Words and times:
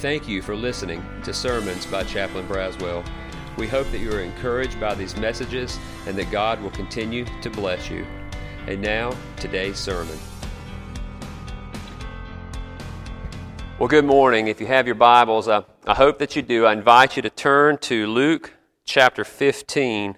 Thank 0.00 0.28
you 0.28 0.42
for 0.42 0.54
listening 0.54 1.04
to 1.24 1.34
Sermons 1.34 1.84
by 1.84 2.04
Chaplain 2.04 2.46
Braswell. 2.46 3.04
We 3.56 3.66
hope 3.66 3.90
that 3.90 3.98
you 3.98 4.12
are 4.12 4.20
encouraged 4.20 4.78
by 4.78 4.94
these 4.94 5.16
messages 5.16 5.76
and 6.06 6.16
that 6.16 6.30
God 6.30 6.62
will 6.62 6.70
continue 6.70 7.26
to 7.42 7.50
bless 7.50 7.90
you. 7.90 8.06
And 8.68 8.80
now, 8.80 9.12
today's 9.38 9.76
sermon. 9.76 10.16
Well, 13.80 13.88
good 13.88 14.04
morning. 14.04 14.46
If 14.46 14.60
you 14.60 14.68
have 14.68 14.86
your 14.86 14.94
Bibles, 14.94 15.48
I, 15.48 15.64
I 15.84 15.96
hope 15.96 16.20
that 16.20 16.36
you 16.36 16.42
do. 16.42 16.64
I 16.64 16.74
invite 16.74 17.16
you 17.16 17.22
to 17.22 17.30
turn 17.30 17.78
to 17.78 18.06
Luke 18.06 18.52
chapter 18.84 19.24
15. 19.24 20.14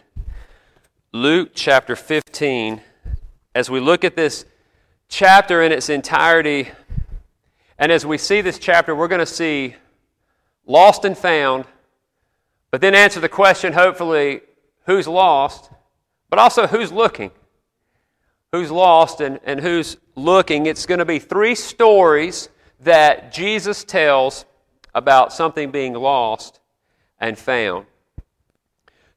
Luke 1.15 1.53
chapter 1.55 1.97
15. 1.97 2.83
As 3.55 3.71
we 3.71 3.81
look 3.81 4.05
at 4.05 4.15
this 4.15 4.45
chapter 5.09 5.63
in 5.63 5.73
its 5.73 5.89
entirety, 5.89 6.69
and 7.81 7.91
as 7.91 8.05
we 8.05 8.19
see 8.19 8.43
this 8.43 8.59
chapter, 8.59 8.95
we're 8.95 9.09
going 9.09 9.21
to 9.21 9.27
see 9.27 9.75
lost 10.67 11.07
and 11.07 11.17
found, 11.17 11.65
but 12.71 12.83
then 12.83 12.95
answer 12.95 13.21
the 13.21 13.29
question, 13.29 13.73
hopefully, 13.73 14.43
who's 14.85 15.09
lost, 15.09 15.71
but 16.29 16.39
also 16.39 16.67
who's 16.67 16.93
looking. 16.93 17.31
Who's 18.53 18.71
lost 18.71 19.23
and, 19.23 19.41
and 19.45 19.61
who's 19.61 19.97
looking. 20.15 20.67
It's 20.67 20.85
going 20.85 20.99
to 20.99 21.07
be 21.07 21.19
three 21.19 21.55
stories 21.55 22.51
that 22.81 23.33
Jesus 23.33 23.83
tells 23.83 24.45
about 24.95 25.33
something 25.33 25.71
being 25.71 25.95
lost 25.95 26.61
and 27.19 27.39
found. 27.39 27.87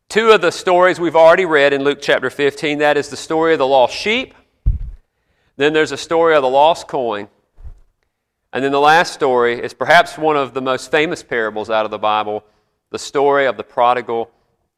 Two 0.08 0.32
of 0.32 0.40
the 0.40 0.52
stories 0.52 1.02
we've 1.02 1.18
already 1.18 1.46
read 1.46 1.74
in 1.74 1.84
Luke 1.84 2.00
chapter 2.02 2.30
15 2.30 2.78
that 2.78 2.96
is 2.96 3.10
the 3.10 3.18
story 3.18 3.52
of 3.52 3.60
the 3.60 3.68
lost 3.68 3.94
sheep, 3.94 4.34
then 5.58 5.74
there's 5.74 5.92
a 5.92 5.98
story 5.98 6.34
of 6.34 6.44
the 6.44 6.50
lost 6.50 6.88
coin. 6.88 7.28
And 8.54 8.64
then 8.64 8.72
the 8.72 8.80
last 8.80 9.14
story 9.14 9.60
is 9.60 9.74
perhaps 9.74 10.16
one 10.16 10.38
of 10.38 10.54
the 10.54 10.62
most 10.62 10.92
famous 10.92 11.24
parables 11.24 11.72
out 11.72 11.86
of 11.86 11.92
the 11.92 11.98
Bible 11.98 12.46
the 12.92 13.00
story 13.00 13.48
of 13.48 13.58
the 13.58 13.64
prodigal 13.64 14.30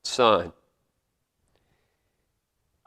son. 0.02 0.54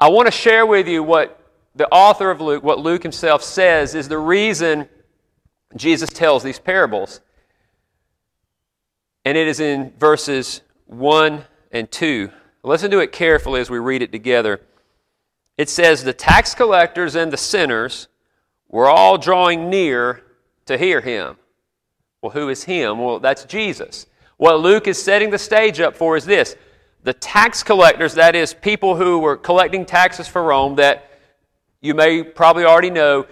I 0.00 0.08
want 0.08 0.26
to 0.26 0.32
share 0.32 0.64
with 0.64 0.88
you 0.88 1.02
what 1.02 1.38
the 1.74 1.86
author 1.88 2.30
of 2.30 2.40
Luke, 2.40 2.64
what 2.64 2.78
Luke 2.78 3.02
himself 3.02 3.42
says 3.42 3.94
is 3.94 4.08
the 4.08 4.16
reason 4.16 4.88
Jesus 5.76 6.08
tells 6.08 6.42
these 6.42 6.58
parables. 6.58 7.20
And 9.26 9.36
it 9.36 9.46
is 9.46 9.60
in 9.60 9.92
verses 9.98 10.62
1 10.86 11.44
and 11.72 11.91
2. 11.91 12.30
Listen 12.62 12.91
to 12.91 13.00
it 13.00 13.12
carefully 13.12 13.60
as 13.60 13.68
we 13.68 13.78
read 13.78 14.00
it 14.00 14.12
together. 14.12 14.62
It 15.58 15.68
says, 15.68 16.04
The 16.04 16.14
tax 16.14 16.54
collectors 16.54 17.14
and 17.14 17.30
the 17.30 17.36
sinners 17.36 18.08
were 18.66 18.88
all 18.88 19.18
drawing 19.18 19.68
near 19.68 20.22
to 20.69 20.78
hear 20.78 21.00
him. 21.00 21.36
Well, 22.22 22.33
who 22.33 22.48
is 22.48 22.64
him? 22.64 22.98
Well, 22.98 23.19
that's 23.20 23.44
Jesus. 23.44 24.06
What 24.38 24.61
Luke 24.61 24.86
is 24.86 25.02
setting 25.02 25.30
the 25.30 25.38
stage 25.38 25.80
up 25.80 25.97
for 25.97 26.16
is 26.16 26.25
this 26.25 26.56
the 27.05 27.12
tax 27.12 27.62
collectors, 27.62 28.14
that 28.14 28.34
is, 28.34 28.52
people 28.52 28.97
who 28.97 29.19
were 29.19 29.36
collecting 29.36 29.86
taxes 29.86 30.27
for 30.27 30.42
Rome, 30.42 30.77
that 30.77 31.10
you 31.80 31.94
may 31.94 32.22
probably 32.22 32.64
already 32.64 32.91
know, 32.91 33.27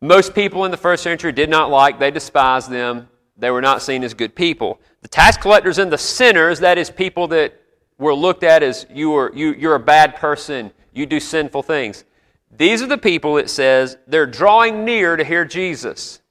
most 0.00 0.34
people 0.34 0.64
in 0.64 0.70
the 0.70 0.76
first 0.76 1.02
century 1.02 1.32
did 1.32 1.50
not 1.50 1.70
like, 1.70 1.98
they 1.98 2.10
despised 2.10 2.70
them, 2.70 3.08
they 3.36 3.50
were 3.50 3.60
not 3.60 3.82
seen 3.82 4.04
as 4.04 4.14
good 4.14 4.34
people. 4.34 4.80
The 5.02 5.08
tax 5.08 5.36
collectors 5.36 5.78
and 5.78 5.92
the 5.92 5.98
sinners, 5.98 6.60
that 6.60 6.78
is, 6.78 6.90
people 6.90 7.26
that 7.28 7.60
were 7.98 8.14
looked 8.14 8.44
at 8.44 8.62
as 8.62 8.86
you 8.88 9.12
are, 9.14 9.32
you, 9.34 9.52
you're 9.54 9.74
a 9.74 9.80
bad 9.80 10.16
person, 10.16 10.70
you 10.92 11.06
do 11.06 11.18
sinful 11.20 11.64
things. 11.64 12.04
These 12.50 12.82
are 12.82 12.86
the 12.86 12.98
people, 12.98 13.36
it 13.36 13.50
says, 13.50 13.96
they're 14.06 14.26
drawing 14.26 14.84
near 14.84 15.16
to 15.16 15.24
hear 15.24 15.44
Jesus. 15.44 16.21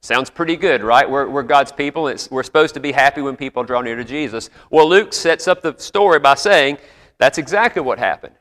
Sounds 0.00 0.30
pretty 0.30 0.56
good, 0.56 0.82
right? 0.82 1.08
We're, 1.08 1.28
we're 1.28 1.42
God's 1.42 1.72
people. 1.72 2.04
we're 2.30 2.42
supposed 2.42 2.74
to 2.74 2.80
be 2.80 2.92
happy 2.92 3.20
when 3.20 3.36
people 3.36 3.64
draw 3.64 3.80
near 3.80 3.96
to 3.96 4.04
Jesus. 4.04 4.48
Well, 4.70 4.88
Luke 4.88 5.12
sets 5.12 5.48
up 5.48 5.60
the 5.60 5.74
story 5.78 6.20
by 6.20 6.34
saying 6.34 6.78
that's 7.18 7.38
exactly 7.38 7.82
what 7.82 7.98
happened. 7.98 8.34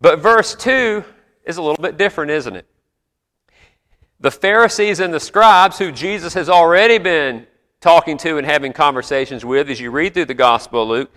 But 0.00 0.20
verse 0.20 0.54
2 0.54 1.02
is 1.44 1.56
a 1.56 1.62
little 1.62 1.82
bit 1.82 1.96
different, 1.96 2.30
isn't 2.30 2.54
it? 2.54 2.66
The 4.20 4.30
Pharisees 4.30 5.00
and 5.00 5.12
the 5.14 5.20
scribes, 5.20 5.78
who 5.78 5.90
Jesus 5.90 6.34
has 6.34 6.48
already 6.48 6.98
been 6.98 7.46
talking 7.80 8.18
to 8.18 8.36
and 8.36 8.46
having 8.46 8.72
conversations 8.72 9.44
with 9.44 9.70
as 9.70 9.80
you 9.80 9.90
read 9.90 10.12
through 10.12 10.26
the 10.26 10.34
Gospel 10.34 10.82
of 10.82 10.88
Luke, 10.88 11.10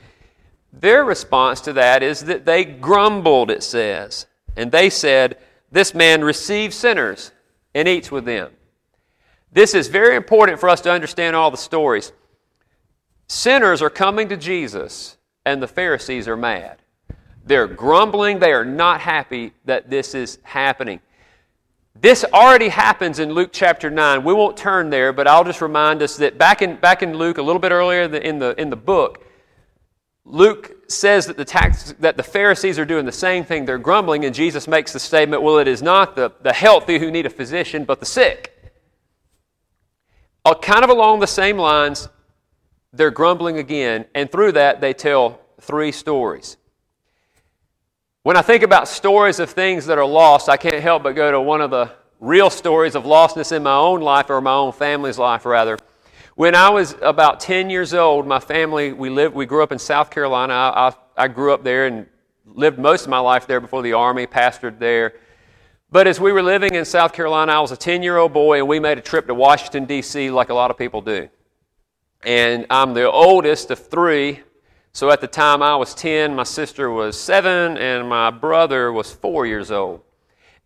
their 0.71 1.03
response 1.03 1.59
to 1.61 1.73
that 1.73 2.01
is 2.03 2.21
that 2.21 2.45
they 2.45 2.63
grumbled, 2.63 3.51
it 3.51 3.63
says. 3.63 4.27
And 4.55 4.71
they 4.71 4.89
said, 4.89 5.37
This 5.71 5.93
man 5.93 6.23
receives 6.23 6.75
sinners 6.77 7.31
and 7.73 7.87
eats 7.87 8.11
with 8.11 8.25
them. 8.25 8.51
This 9.51 9.73
is 9.73 9.87
very 9.87 10.15
important 10.15 10.59
for 10.59 10.69
us 10.69 10.81
to 10.81 10.91
understand 10.91 11.35
all 11.35 11.51
the 11.51 11.57
stories. 11.57 12.13
Sinners 13.27 13.81
are 13.81 13.89
coming 13.89 14.29
to 14.29 14.37
Jesus, 14.37 15.17
and 15.45 15.61
the 15.61 15.67
Pharisees 15.67 16.27
are 16.27 16.37
mad. 16.37 16.77
They're 17.45 17.67
grumbling, 17.67 18.39
they 18.39 18.53
are 18.53 18.65
not 18.65 19.01
happy 19.01 19.53
that 19.65 19.89
this 19.89 20.15
is 20.15 20.37
happening. 20.43 21.01
This 21.99 22.23
already 22.23 22.69
happens 22.69 23.19
in 23.19 23.33
Luke 23.33 23.49
chapter 23.51 23.89
9. 23.89 24.23
We 24.23 24.33
won't 24.33 24.55
turn 24.55 24.89
there, 24.89 25.11
but 25.11 25.27
I'll 25.27 25.43
just 25.43 25.61
remind 25.61 26.01
us 26.01 26.17
that 26.17 26.37
back 26.37 26.61
in, 26.61 26.77
back 26.77 27.03
in 27.03 27.17
Luke, 27.17 27.37
a 27.37 27.41
little 27.41 27.59
bit 27.59 27.71
earlier 27.71 28.03
in 28.03 28.39
the, 28.39 28.59
in 28.59 28.69
the 28.69 28.75
book, 28.77 29.25
Luke 30.23 30.89
says 30.89 31.25
that 31.25 31.35
the, 31.35 31.43
tax, 31.43 31.93
that 31.99 32.15
the 32.15 32.23
Pharisees 32.23 32.79
are 32.79 32.85
doing 32.85 33.05
the 33.05 33.11
same 33.11 33.43
thing. 33.43 33.65
They're 33.65 33.77
grumbling, 33.77 34.23
and 34.23 34.33
Jesus 34.33 34.67
makes 34.67 34.93
the 34.93 34.99
statement 34.99 35.41
well, 35.41 35.57
it 35.57 35.67
is 35.67 35.81
not 35.81 36.15
the, 36.15 36.31
the 36.41 36.53
healthy 36.53 36.99
who 36.99 37.11
need 37.11 37.25
a 37.25 37.29
physician, 37.29 37.83
but 37.83 37.99
the 37.99 38.05
sick. 38.05 38.60
Uh, 40.43 40.55
kind 40.55 40.83
of 40.83 40.89
along 40.89 41.19
the 41.19 41.27
same 41.27 41.57
lines, 41.57 42.09
they're 42.93 43.11
grumbling 43.11 43.57
again, 43.59 44.05
and 44.15 44.31
through 44.31 44.51
that, 44.51 44.81
they 44.81 44.91
tell 44.91 45.39
three 45.59 45.91
stories. 45.91 46.57
When 48.23 48.35
I 48.35 48.41
think 48.41 48.63
about 48.63 48.87
stories 48.87 49.39
of 49.39 49.51
things 49.51 49.85
that 49.85 49.99
are 49.99 50.05
lost, 50.05 50.49
I 50.49 50.57
can't 50.57 50.81
help 50.81 51.03
but 51.03 51.13
go 51.13 51.31
to 51.31 51.39
one 51.39 51.61
of 51.61 51.69
the 51.69 51.91
real 52.19 52.49
stories 52.49 52.95
of 52.95 53.03
lostness 53.03 53.51
in 53.51 53.61
my 53.61 53.75
own 53.75 54.01
life, 54.01 54.31
or 54.31 54.41
my 54.41 54.53
own 54.53 54.71
family's 54.71 55.19
life, 55.19 55.45
rather. 55.45 55.77
When 56.35 56.55
I 56.55 56.69
was 56.69 56.95
about 57.01 57.39
10 57.39 57.69
years 57.69 57.93
old, 57.93 58.25
my 58.25 58.39
family, 58.39 58.93
we 58.93 59.11
lived, 59.11 59.35
we 59.35 59.45
grew 59.45 59.61
up 59.61 59.71
in 59.71 59.77
South 59.77 60.09
Carolina. 60.09 60.53
I, 60.53 60.87
I, 60.87 60.93
I 61.17 61.27
grew 61.27 61.53
up 61.53 61.63
there 61.63 61.85
and 61.85 62.07
lived 62.45 62.79
most 62.79 63.03
of 63.03 63.09
my 63.09 63.19
life 63.19 63.45
there 63.45 63.59
before 63.59 63.83
the 63.83 63.93
Army, 63.93 64.25
pastored 64.25 64.79
there. 64.79 65.13
But 65.93 66.07
as 66.07 66.21
we 66.21 66.31
were 66.31 66.41
living 66.41 66.75
in 66.75 66.85
South 66.85 67.11
Carolina, 67.11 67.51
I 67.51 67.59
was 67.59 67.73
a 67.73 67.77
10 67.77 68.01
year 68.01 68.15
old 68.15 68.31
boy, 68.31 68.59
and 68.59 68.67
we 68.67 68.79
made 68.79 68.97
a 68.97 69.01
trip 69.01 69.27
to 69.27 69.33
Washington, 69.33 69.83
D.C., 69.83 70.31
like 70.31 70.49
a 70.49 70.53
lot 70.53 70.71
of 70.71 70.77
people 70.77 71.01
do. 71.01 71.27
And 72.23 72.65
I'm 72.69 72.93
the 72.93 73.11
oldest 73.11 73.71
of 73.71 73.87
three. 73.87 74.39
So 74.93 75.11
at 75.11 75.19
the 75.19 75.27
time 75.27 75.61
I 75.61 75.75
was 75.75 75.93
10, 75.93 76.33
my 76.33 76.43
sister 76.43 76.89
was 76.89 77.19
seven, 77.19 77.77
and 77.77 78.07
my 78.07 78.29
brother 78.29 78.93
was 78.93 79.11
four 79.11 79.45
years 79.45 79.69
old. 79.69 80.01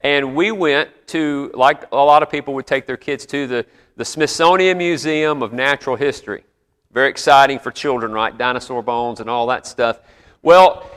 And 0.01 0.35
we 0.35 0.51
went 0.51 0.89
to, 1.07 1.49
like 1.55 1.91
a 1.91 1.95
lot 1.95 2.21
of 2.21 2.29
people 2.29 2.53
would 2.53 2.67
take 2.67 2.85
their 2.85 2.97
kids 2.97 3.25
to, 3.27 3.47
the, 3.47 3.65
the 3.95 4.05
Smithsonian 4.05 4.77
Museum 4.77 5.41
of 5.41 5.53
Natural 5.53 5.95
History. 5.95 6.43
Very 6.91 7.09
exciting 7.09 7.57
for 7.57 7.71
children, 7.71 8.11
right? 8.11 8.37
Dinosaur 8.37 8.83
bones 8.83 9.21
and 9.21 9.29
all 9.29 9.47
that 9.47 9.65
stuff. 9.65 10.01
Well, 10.43 10.87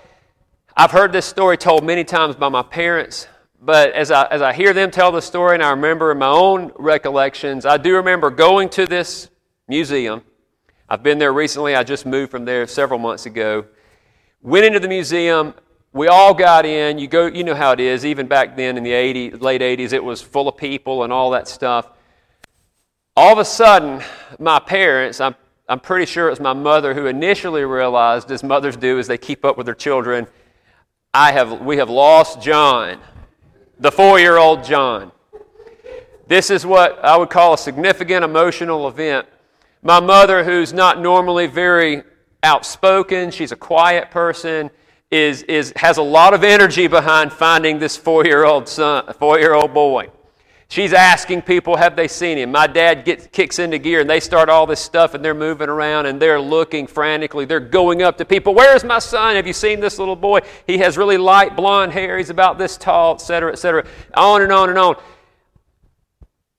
I've 0.76 0.90
heard 0.90 1.12
this 1.12 1.24
story 1.24 1.56
told 1.56 1.82
many 1.82 2.04
times 2.04 2.36
by 2.36 2.50
my 2.50 2.62
parents 2.62 3.26
but 3.60 3.92
as 3.92 4.10
I, 4.10 4.24
as 4.26 4.40
I 4.40 4.52
hear 4.52 4.72
them 4.72 4.90
tell 4.90 5.10
the 5.10 5.20
story 5.20 5.54
and 5.54 5.62
I 5.62 5.70
remember 5.70 6.12
in 6.12 6.18
my 6.18 6.28
own 6.28 6.72
recollections, 6.76 7.66
I 7.66 7.76
do 7.76 7.96
remember 7.96 8.30
going 8.30 8.68
to 8.70 8.86
this 8.86 9.30
museum. 9.66 10.22
I've 10.88 11.02
been 11.02 11.18
there 11.18 11.32
recently. 11.32 11.74
I 11.74 11.82
just 11.82 12.06
moved 12.06 12.30
from 12.30 12.44
there 12.44 12.66
several 12.66 12.98
months 12.98 13.26
ago. 13.26 13.66
Went 14.42 14.64
into 14.64 14.78
the 14.78 14.88
museum. 14.88 15.54
We 15.92 16.06
all 16.06 16.34
got 16.34 16.66
in. 16.66 16.98
You 16.98 17.08
go, 17.08 17.26
you 17.26 17.42
know 17.42 17.54
how 17.54 17.72
it 17.72 17.80
is. 17.80 18.06
Even 18.06 18.28
back 18.28 18.56
then 18.56 18.76
in 18.76 18.84
the 18.84 18.92
80s, 18.92 19.42
late 19.42 19.60
80s, 19.60 19.92
it 19.92 20.02
was 20.02 20.22
full 20.22 20.48
of 20.48 20.56
people 20.56 21.02
and 21.02 21.12
all 21.12 21.30
that 21.30 21.48
stuff. 21.48 21.90
All 23.16 23.32
of 23.32 23.38
a 23.38 23.44
sudden, 23.44 24.00
my 24.38 24.60
parents, 24.60 25.20
I'm, 25.20 25.34
I'm 25.68 25.80
pretty 25.80 26.06
sure 26.06 26.28
it 26.28 26.30
was 26.30 26.40
my 26.40 26.52
mother 26.52 26.94
who 26.94 27.06
initially 27.06 27.64
realized, 27.64 28.30
as 28.30 28.44
mothers 28.44 28.76
do 28.76 29.00
as 29.00 29.08
they 29.08 29.18
keep 29.18 29.44
up 29.44 29.58
with 29.58 29.66
their 29.66 29.74
children, 29.74 30.28
I 31.12 31.32
have, 31.32 31.60
we 31.60 31.78
have 31.78 31.90
lost 31.90 32.40
John 32.40 33.00
the 33.78 33.92
four 33.92 34.18
year 34.18 34.36
old 34.36 34.64
John. 34.64 35.12
This 36.26 36.50
is 36.50 36.66
what 36.66 37.02
I 37.04 37.16
would 37.16 37.30
call 37.30 37.54
a 37.54 37.58
significant 37.58 38.24
emotional 38.24 38.88
event. 38.88 39.26
My 39.82 40.00
mother, 40.00 40.44
who's 40.44 40.72
not 40.72 41.00
normally 41.00 41.46
very 41.46 42.02
outspoken, 42.42 43.30
she's 43.30 43.52
a 43.52 43.56
quiet 43.56 44.10
person, 44.10 44.70
is, 45.10 45.42
is, 45.44 45.72
has 45.76 45.96
a 45.96 46.02
lot 46.02 46.34
of 46.34 46.44
energy 46.44 46.86
behind 46.86 47.32
finding 47.32 47.78
this 47.78 47.96
four 47.96 48.24
year 48.26 48.44
old 48.44 48.68
son, 48.68 49.10
four 49.14 49.38
year 49.38 49.54
old 49.54 49.72
boy. 49.72 50.10
She's 50.70 50.92
asking 50.92 51.42
people, 51.42 51.76
have 51.76 51.96
they 51.96 52.08
seen 52.08 52.36
him? 52.36 52.52
My 52.52 52.66
dad 52.66 53.06
gets, 53.06 53.26
kicks 53.28 53.58
into 53.58 53.78
gear 53.78 54.00
and 54.00 54.10
they 54.10 54.20
start 54.20 54.50
all 54.50 54.66
this 54.66 54.80
stuff 54.80 55.14
and 55.14 55.24
they're 55.24 55.32
moving 55.32 55.70
around 55.70 56.04
and 56.04 56.20
they're 56.20 56.40
looking 56.40 56.86
frantically. 56.86 57.46
They're 57.46 57.58
going 57.58 58.02
up 58.02 58.18
to 58.18 58.26
people, 58.26 58.54
where's 58.54 58.84
my 58.84 58.98
son? 58.98 59.36
Have 59.36 59.46
you 59.46 59.54
seen 59.54 59.80
this 59.80 59.98
little 59.98 60.16
boy? 60.16 60.40
He 60.66 60.76
has 60.78 60.98
really 60.98 61.16
light 61.16 61.56
blonde 61.56 61.92
hair. 61.92 62.18
He's 62.18 62.28
about 62.28 62.58
this 62.58 62.76
tall, 62.76 63.14
etc., 63.14 63.52
etc. 63.52 63.86
On 64.14 64.42
and 64.42 64.52
on 64.52 64.68
and 64.68 64.78
on. 64.78 64.96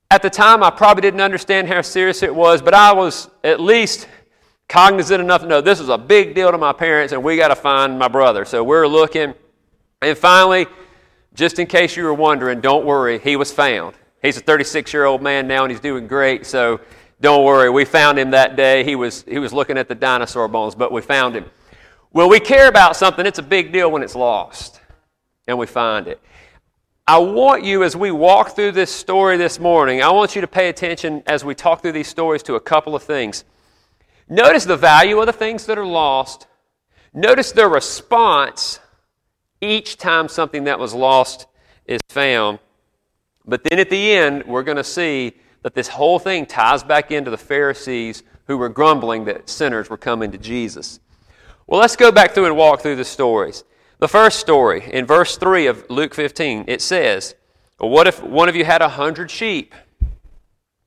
At 0.09 0.23
the 0.23 0.29
time, 0.31 0.63
I 0.63 0.71
probably 0.71 1.01
didn't 1.01 1.21
understand 1.21 1.67
how 1.67 1.81
serious 1.81 2.23
it 2.23 2.33
was, 2.33 2.63
but 2.63 2.73
I 2.73 2.91
was 2.93 3.29
at 3.43 3.59
least 3.59 4.07
cognizant 4.67 5.21
enough 5.21 5.41
to 5.41 5.47
know 5.47 5.61
this 5.61 5.79
is 5.79 5.89
a 5.89 5.99
big 5.99 6.33
deal 6.33 6.51
to 6.51 6.57
my 6.57 6.73
parents 6.73 7.13
and 7.13 7.23
we 7.23 7.37
got 7.37 7.49
to 7.49 7.55
find 7.55 7.99
my 7.99 8.07
brother. 8.07 8.43
So 8.43 8.63
we're 8.63 8.87
looking. 8.87 9.35
And 10.01 10.17
finally, 10.17 10.65
just 11.35 11.59
in 11.59 11.67
case 11.67 11.95
you 11.95 12.05
were 12.05 12.13
wondering, 12.13 12.59
don't 12.59 12.85
worry, 12.85 13.19
he 13.19 13.35
was 13.35 13.51
found. 13.51 13.95
He's 14.21 14.37
a 14.37 14.41
36 14.41 14.93
year 14.93 15.05
old 15.05 15.21
man 15.21 15.47
now 15.47 15.63
and 15.63 15.71
he's 15.71 15.79
doing 15.79 16.07
great. 16.07 16.45
So 16.45 16.81
don't 17.21 17.45
worry, 17.45 17.69
we 17.69 17.85
found 17.85 18.17
him 18.17 18.31
that 18.31 18.55
day. 18.55 18.83
He 18.83 18.95
was, 18.95 19.23
he 19.23 19.39
was 19.39 19.53
looking 19.53 19.77
at 19.77 19.87
the 19.87 19.95
dinosaur 19.95 20.47
bones, 20.47 20.75
but 20.75 20.91
we 20.91 21.01
found 21.01 21.35
him. 21.35 21.45
Well, 22.11 22.29
we 22.29 22.39
care 22.39 22.67
about 22.67 22.95
something, 22.95 23.25
it's 23.25 23.39
a 23.39 23.43
big 23.43 23.71
deal 23.71 23.91
when 23.91 24.03
it's 24.03 24.15
lost 24.15 24.79
and 25.47 25.57
we 25.57 25.65
find 25.65 26.07
it. 26.07 26.21
I 27.07 27.17
want 27.17 27.63
you, 27.63 27.83
as 27.83 27.95
we 27.95 28.11
walk 28.11 28.55
through 28.55 28.73
this 28.73 28.93
story 28.93 29.35
this 29.35 29.59
morning, 29.59 30.03
I 30.03 30.11
want 30.11 30.35
you 30.35 30.41
to 30.41 30.47
pay 30.47 30.69
attention 30.69 31.23
as 31.25 31.43
we 31.43 31.55
talk 31.55 31.81
through 31.81 31.93
these 31.93 32.07
stories 32.07 32.43
to 32.43 32.53
a 32.53 32.59
couple 32.59 32.93
of 32.93 33.01
things. 33.01 33.45
Notice 34.29 34.65
the 34.65 34.77
value 34.77 35.19
of 35.19 35.25
the 35.25 35.33
things 35.33 35.65
that 35.65 35.79
are 35.79 35.85
lost. 35.85 36.45
Notice 37.11 37.51
the 37.51 37.67
response 37.67 38.79
each 39.59 39.97
time 39.97 40.27
something 40.27 40.65
that 40.65 40.77
was 40.77 40.93
lost 40.93 41.47
is 41.87 41.99
found. 42.09 42.59
But 43.49 43.63
then 43.63 43.79
at 43.79 43.89
the 43.89 44.11
end, 44.11 44.43
we're 44.45 44.63
going 44.63 44.77
to 44.77 44.83
see 44.83 45.33
that 45.63 45.73
this 45.73 45.87
whole 45.87 46.19
thing 46.19 46.45
ties 46.45 46.83
back 46.83 47.11
into 47.11 47.31
the 47.31 47.37
Pharisees 47.37 48.23
who 48.45 48.57
were 48.57 48.69
grumbling 48.69 49.25
that 49.25 49.49
sinners 49.49 49.89
were 49.89 49.97
coming 49.97 50.31
to 50.31 50.37
Jesus. 50.37 50.99
Well, 51.67 51.79
let's 51.79 51.95
go 51.95 52.11
back 52.11 52.33
through 52.33 52.45
and 52.45 52.55
walk 52.55 52.81
through 52.81 52.95
the 52.95 53.05
stories. 53.05 53.63
The 53.99 54.07
first 54.07 54.39
story, 54.39 54.83
in 54.91 55.05
verse 55.05 55.35
3 55.37 55.67
of 55.67 55.89
Luke 55.89 56.13
15, 56.13 56.65
it 56.67 56.81
says, 56.81 57.35
well, 57.79 57.89
What 57.89 58.07
if 58.07 58.23
one 58.23 58.47
of 58.47 58.55
you 58.55 58.65
had 58.65 58.81
a 58.81 58.89
hundred 58.89 59.29
sheep? 59.29 59.73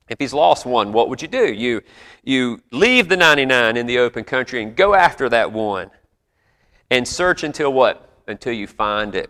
If 0.09 0.19
he's 0.19 0.33
lost 0.33 0.65
one, 0.65 0.93
what 0.93 1.09
would 1.09 1.21
you 1.21 1.27
do? 1.27 1.53
You, 1.53 1.81
you 2.23 2.61
leave 2.71 3.09
the 3.09 3.17
99 3.17 3.77
in 3.77 3.85
the 3.85 3.99
open 3.99 4.23
country 4.23 4.61
and 4.61 4.75
go 4.75 4.93
after 4.93 5.29
that 5.29 5.51
one 5.51 5.91
and 6.89 7.07
search 7.07 7.43
until 7.43 7.71
what? 7.73 8.09
Until 8.27 8.53
you 8.53 8.67
find 8.67 9.15
it. 9.15 9.29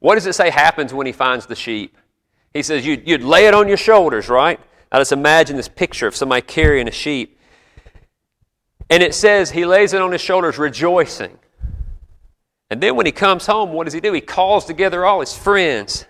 What 0.00 0.14
does 0.14 0.26
it 0.26 0.34
say 0.34 0.50
happens 0.50 0.94
when 0.94 1.06
he 1.06 1.12
finds 1.12 1.46
the 1.46 1.56
sheep? 1.56 1.96
He 2.54 2.62
says 2.62 2.86
you'd, 2.86 3.06
you'd 3.06 3.22
lay 3.22 3.46
it 3.46 3.54
on 3.54 3.68
your 3.68 3.76
shoulders, 3.76 4.28
right? 4.28 4.58
Now 4.92 4.98
let's 4.98 5.12
imagine 5.12 5.56
this 5.56 5.68
picture 5.68 6.06
of 6.06 6.16
somebody 6.16 6.42
carrying 6.42 6.88
a 6.88 6.92
sheep. 6.92 7.38
And 8.90 9.02
it 9.02 9.14
says 9.14 9.50
he 9.50 9.66
lays 9.66 9.92
it 9.92 10.00
on 10.00 10.12
his 10.12 10.20
shoulders 10.20 10.58
rejoicing. 10.58 11.38
And 12.70 12.80
then 12.80 12.96
when 12.96 13.06
he 13.06 13.12
comes 13.12 13.46
home, 13.46 13.72
what 13.72 13.84
does 13.84 13.94
he 13.94 14.00
do? 14.00 14.12
He 14.12 14.20
calls 14.20 14.64
together 14.64 15.04
all 15.04 15.20
his 15.20 15.36
friends 15.36 16.06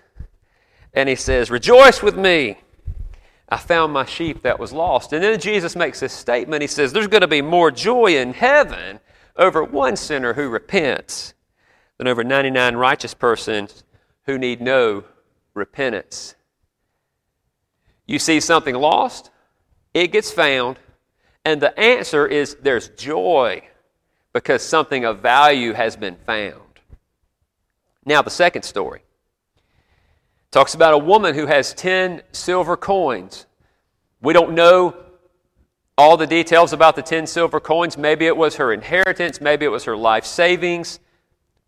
and 0.93 1.09
he 1.09 1.15
says, 1.15 1.51
Rejoice 1.51 2.01
with 2.01 2.17
me. 2.17 2.57
I 3.47 3.57
found 3.57 3.91
my 3.93 4.05
sheep 4.05 4.43
that 4.43 4.59
was 4.59 4.71
lost. 4.71 5.11
And 5.11 5.23
then 5.23 5.39
Jesus 5.39 5.75
makes 5.75 5.99
this 5.99 6.13
statement. 6.13 6.61
He 6.61 6.67
says, 6.67 6.93
There's 6.93 7.07
going 7.07 7.21
to 7.21 7.27
be 7.27 7.41
more 7.41 7.71
joy 7.71 8.17
in 8.17 8.33
heaven 8.33 8.99
over 9.35 9.63
one 9.63 9.95
sinner 9.95 10.33
who 10.33 10.49
repents 10.49 11.33
than 11.99 12.07
over 12.07 12.23
99 12.23 12.75
righteous 12.77 13.13
persons 13.13 13.83
who 14.25 14.39
need 14.39 14.61
no 14.61 15.03
repentance. 15.53 16.33
You 18.07 18.17
see 18.17 18.39
something 18.39 18.73
lost, 18.73 19.29
it 19.93 20.07
gets 20.11 20.31
found, 20.31 20.79
and 21.45 21.61
the 21.61 21.77
answer 21.77 22.25
is 22.25 22.55
there's 22.61 22.89
joy 22.89 23.63
because 24.33 24.63
something 24.63 25.05
of 25.05 25.19
value 25.19 25.73
has 25.73 25.95
been 25.95 26.15
found. 26.25 26.61
Now, 28.05 28.21
the 28.21 28.29
second 28.29 28.63
story 28.63 29.01
talks 30.51 30.73
about 30.73 30.93
a 30.93 30.97
woman 30.97 31.35
who 31.35 31.47
has 31.47 31.73
10 31.73 32.23
silver 32.31 32.77
coins. 32.77 33.45
We 34.21 34.33
don't 34.33 34.53
know 34.53 34.95
all 35.97 36.15
the 36.15 36.27
details 36.27 36.71
about 36.71 36.95
the 36.95 37.01
10 37.01 37.27
silver 37.27 37.59
coins. 37.59 37.97
Maybe 37.97 38.25
it 38.25 38.37
was 38.37 38.55
her 38.55 38.71
inheritance, 38.71 39.41
maybe 39.41 39.65
it 39.65 39.69
was 39.69 39.83
her 39.83 39.97
life 39.97 40.25
savings, 40.25 40.99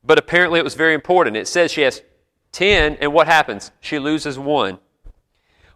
but 0.04 0.18
apparently 0.18 0.60
it 0.60 0.64
was 0.64 0.76
very 0.76 0.94
important. 0.94 1.38
It 1.38 1.48
says 1.48 1.72
she 1.72 1.82
has 1.82 2.02
10, 2.52 2.98
and 3.02 3.14
what 3.14 3.28
happens? 3.28 3.72
She 3.80 4.00
loses 4.00 4.38
one. 4.38 4.80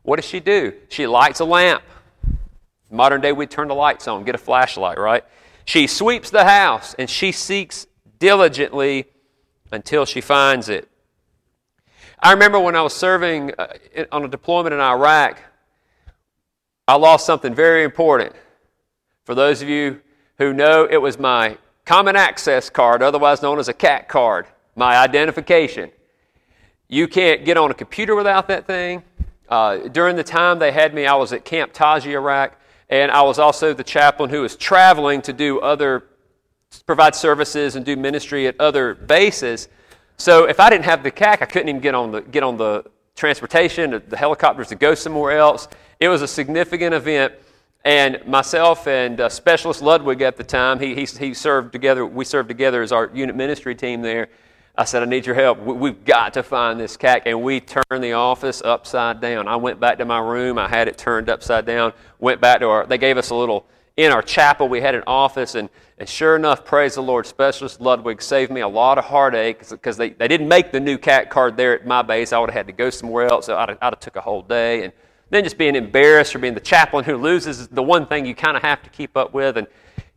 What 0.03 0.17
does 0.17 0.25
she 0.25 0.39
do? 0.39 0.73
She 0.89 1.07
lights 1.07 1.39
a 1.39 1.45
lamp. 1.45 1.83
Modern 2.91 3.21
day, 3.21 3.31
we 3.31 3.47
turn 3.47 3.67
the 3.67 3.75
lights 3.75 4.07
on, 4.07 4.23
get 4.23 4.35
a 4.35 4.39
flashlight, 4.39 4.99
right? 4.99 5.23
She 5.65 5.87
sweeps 5.87 6.29
the 6.29 6.45
house 6.45 6.93
and 6.99 7.09
she 7.09 7.31
seeks 7.31 7.87
diligently 8.19 9.05
until 9.71 10.05
she 10.05 10.21
finds 10.21 10.69
it. 10.69 10.87
I 12.19 12.31
remember 12.31 12.59
when 12.59 12.75
I 12.75 12.81
was 12.81 12.93
serving 12.93 13.51
uh, 13.57 13.67
on 14.11 14.23
a 14.23 14.27
deployment 14.27 14.73
in 14.73 14.79
Iraq, 14.79 15.41
I 16.87 16.95
lost 16.95 17.25
something 17.25 17.53
very 17.53 17.83
important. 17.83 18.33
For 19.23 19.33
those 19.33 19.61
of 19.61 19.69
you 19.69 20.01
who 20.37 20.53
know, 20.53 20.87
it 20.89 20.97
was 20.97 21.17
my 21.17 21.57
common 21.85 22.15
access 22.15 22.69
card, 22.69 23.01
otherwise 23.01 23.41
known 23.41 23.59
as 23.59 23.67
a 23.67 23.73
CAC 23.73 24.07
card, 24.07 24.47
my 24.75 24.97
identification. 24.97 25.91
You 26.87 27.07
can't 27.07 27.45
get 27.45 27.57
on 27.57 27.71
a 27.71 27.73
computer 27.73 28.15
without 28.15 28.47
that 28.47 28.67
thing. 28.67 29.03
Uh, 29.47 29.87
during 29.89 30.15
the 30.15 30.23
time 30.23 30.59
they 30.59 30.71
had 30.71 30.93
me, 30.93 31.05
I 31.05 31.15
was 31.15 31.31
at 31.33 31.45
Camp 31.45 31.71
Taji, 31.73 32.13
Iraq 32.13 32.59
and 32.89 33.11
I 33.11 33.21
was 33.23 33.39
also 33.39 33.73
the 33.73 33.83
chaplain 33.83 34.29
who 34.29 34.41
was 34.41 34.55
traveling 34.55 35.21
to 35.23 35.33
do 35.33 35.59
other, 35.59 36.03
provide 36.85 37.15
services 37.15 37.75
and 37.75 37.85
do 37.85 37.95
ministry 37.95 38.47
at 38.47 38.59
other 38.59 38.93
bases. 38.93 39.69
So 40.17 40.45
if 40.45 40.59
I 40.59 40.69
didn't 40.69 40.85
have 40.85 41.03
the 41.03 41.11
CAC, 41.11 41.41
I 41.41 41.45
couldn't 41.45 41.69
even 41.69 41.81
get 41.81 41.95
on 41.95 42.11
the, 42.11 42.21
get 42.21 42.43
on 42.43 42.57
the 42.57 42.85
transportation, 43.15 44.01
the 44.07 44.17
helicopters 44.17 44.67
to 44.67 44.75
go 44.75 44.93
somewhere 44.93 45.37
else. 45.37 45.67
It 45.99 46.09
was 46.09 46.21
a 46.21 46.27
significant 46.27 46.93
event. 46.93 47.33
And 47.85 48.25
myself 48.25 48.87
and 48.87 49.21
uh, 49.21 49.29
Specialist 49.29 49.83
Ludwig 49.83 50.23
at 50.23 50.37
the 50.37 50.43
time, 50.43 50.79
he, 50.79 50.95
he, 50.95 51.05
he 51.05 51.35
served 51.35 51.71
together, 51.71 52.03
we 52.03 52.25
served 52.25 52.49
together 52.49 52.81
as 52.81 52.91
our 52.91 53.11
unit 53.13 53.35
ministry 53.35 53.75
team 53.75 54.01
there. 54.01 54.29
I 54.75 54.85
said, 54.85 55.03
I 55.03 55.05
need 55.05 55.27
your 55.27 55.35
help. 55.35 55.59
We've 55.59 56.03
got 56.03 56.33
to 56.33 56.41
find 56.41 56.79
this 56.79 56.97
CAC. 56.97 57.21
And 57.27 57.43
we 57.43 57.59
turned 57.61 58.03
the 58.03 58.13
office 58.13 58.63
upside 58.65 59.21
down. 59.21 59.47
I 59.47 59.55
went 59.55 59.79
back 59.79 59.99
to 59.99 60.05
my 60.05 60.19
room. 60.19 60.57
I 60.57 60.67
had 60.67 60.87
it 60.87 60.97
turned 60.97 61.29
upside 61.29 61.67
down. 61.67 61.93
Went 62.19 62.41
back 62.41 62.59
to 62.59 62.67
our, 62.67 62.87
they 62.87 62.97
gave 62.97 63.17
us 63.17 63.29
a 63.29 63.35
little, 63.35 63.67
in 63.95 64.11
our 64.11 64.23
chapel, 64.23 64.67
we 64.67 64.81
had 64.81 64.95
an 64.95 65.03
office. 65.05 65.53
And, 65.53 65.69
and 65.99 66.09
sure 66.09 66.35
enough, 66.35 66.65
praise 66.65 66.95
the 66.95 67.03
Lord, 67.03 67.27
Specialist 67.27 67.79
Ludwig 67.79 68.19
saved 68.19 68.51
me 68.51 68.61
a 68.61 68.67
lot 68.67 68.97
of 68.97 69.05
heartache 69.05 69.69
because 69.69 69.95
they, 69.95 70.09
they 70.09 70.27
didn't 70.27 70.49
make 70.49 70.71
the 70.71 70.79
new 70.79 70.97
CAC 70.97 71.29
card 71.29 71.55
there 71.55 71.75
at 71.75 71.85
my 71.85 72.01
base. 72.01 72.33
I 72.33 72.39
would 72.39 72.49
have 72.49 72.57
had 72.57 72.67
to 72.67 72.73
go 72.73 72.89
somewhere 72.89 73.27
else. 73.27 73.45
So 73.45 73.55
I'd 73.55 73.69
have, 73.69 73.77
I'd 73.79 73.93
have 73.93 73.99
took 73.99 74.15
a 74.15 74.21
whole 74.21 74.41
day. 74.41 74.85
And 74.85 74.93
then 75.35 75.43
just 75.43 75.57
being 75.57 75.75
embarrassed 75.75 76.31
for 76.31 76.39
being 76.39 76.53
the 76.53 76.59
chaplain 76.59 77.05
who 77.05 77.17
loses 77.17 77.67
the 77.67 77.83
one 77.83 78.07
thing 78.07 78.25
you 78.25 78.35
kind 78.35 78.55
of 78.55 78.63
have 78.63 78.81
to 78.83 78.89
keep 78.89 79.15
up 79.17 79.33
with. 79.33 79.57
And 79.57 79.67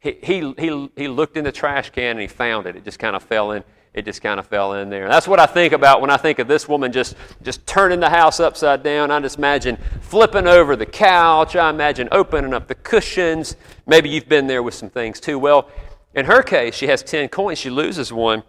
he, 0.00 0.19
he, 0.23 0.54
he, 0.59 0.90
he 0.97 1.09
looked 1.09 1.37
in 1.37 1.45
the 1.45 1.52
trash 1.52 1.90
can 1.90 2.12
and 2.12 2.21
he 2.21 2.26
found 2.26 2.66
it. 2.66 2.76
It 2.76 2.85
just 2.85 2.99
kind 2.99 3.16
of 3.16 3.23
fell 3.23 3.52
in 3.52 3.64
it 3.95 4.04
just 4.04 4.23
kind 4.23 4.38
of 4.38 4.47
fell 4.47 4.75
in 4.75 4.90
there. 4.90 5.09
That's 5.09 5.26
what 5.26 5.40
I 5.40 5.47
think 5.47 5.73
about 5.73 6.00
when 6.00 6.11
I 6.11 6.16
think 6.16 6.38
of 6.38 6.47
this 6.47 6.69
woman 6.69 6.92
just, 6.92 7.16
just 7.42 7.66
turning 7.66 8.00
the 8.00 8.11
house 8.11 8.38
upside 8.38 8.83
down. 8.83 9.11
I 9.11 9.19
just 9.21 9.38
imagine 9.38 9.76
flipping 10.00 10.47
over 10.47 10.76
the 10.76 10.87
couch. 10.87 11.57
I 11.57 11.69
imagine 11.71 12.09
opening 12.12 12.54
up 12.54 12.69
the 12.69 12.75
cushions. 12.76 13.57
Maybe 13.87 14.09
you've 14.09 14.28
been 14.28 14.47
there 14.47 14.62
with 14.62 14.75
some 14.75 14.88
things 14.90 15.19
too. 15.21 15.38
Well, 15.38 15.69
in 16.14 16.26
her 16.26 16.42
case, 16.42 16.75
she 16.75 16.87
has 16.87 17.02
10 17.02 17.28
coins. 17.28 17.59
She 17.59 17.71
loses 17.71 18.12
one. 18.12 18.45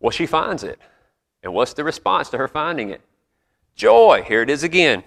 Well, 0.00 0.10
she 0.10 0.26
finds 0.26 0.62
it. 0.62 0.78
And 1.42 1.52
what's 1.52 1.74
the 1.74 1.84
response 1.84 2.30
to 2.30 2.38
her 2.38 2.48
finding 2.48 2.90
it? 2.90 3.02
Joy. 3.74 4.24
Here 4.26 4.42
it 4.42 4.50
is 4.50 4.62
again. 4.62 5.04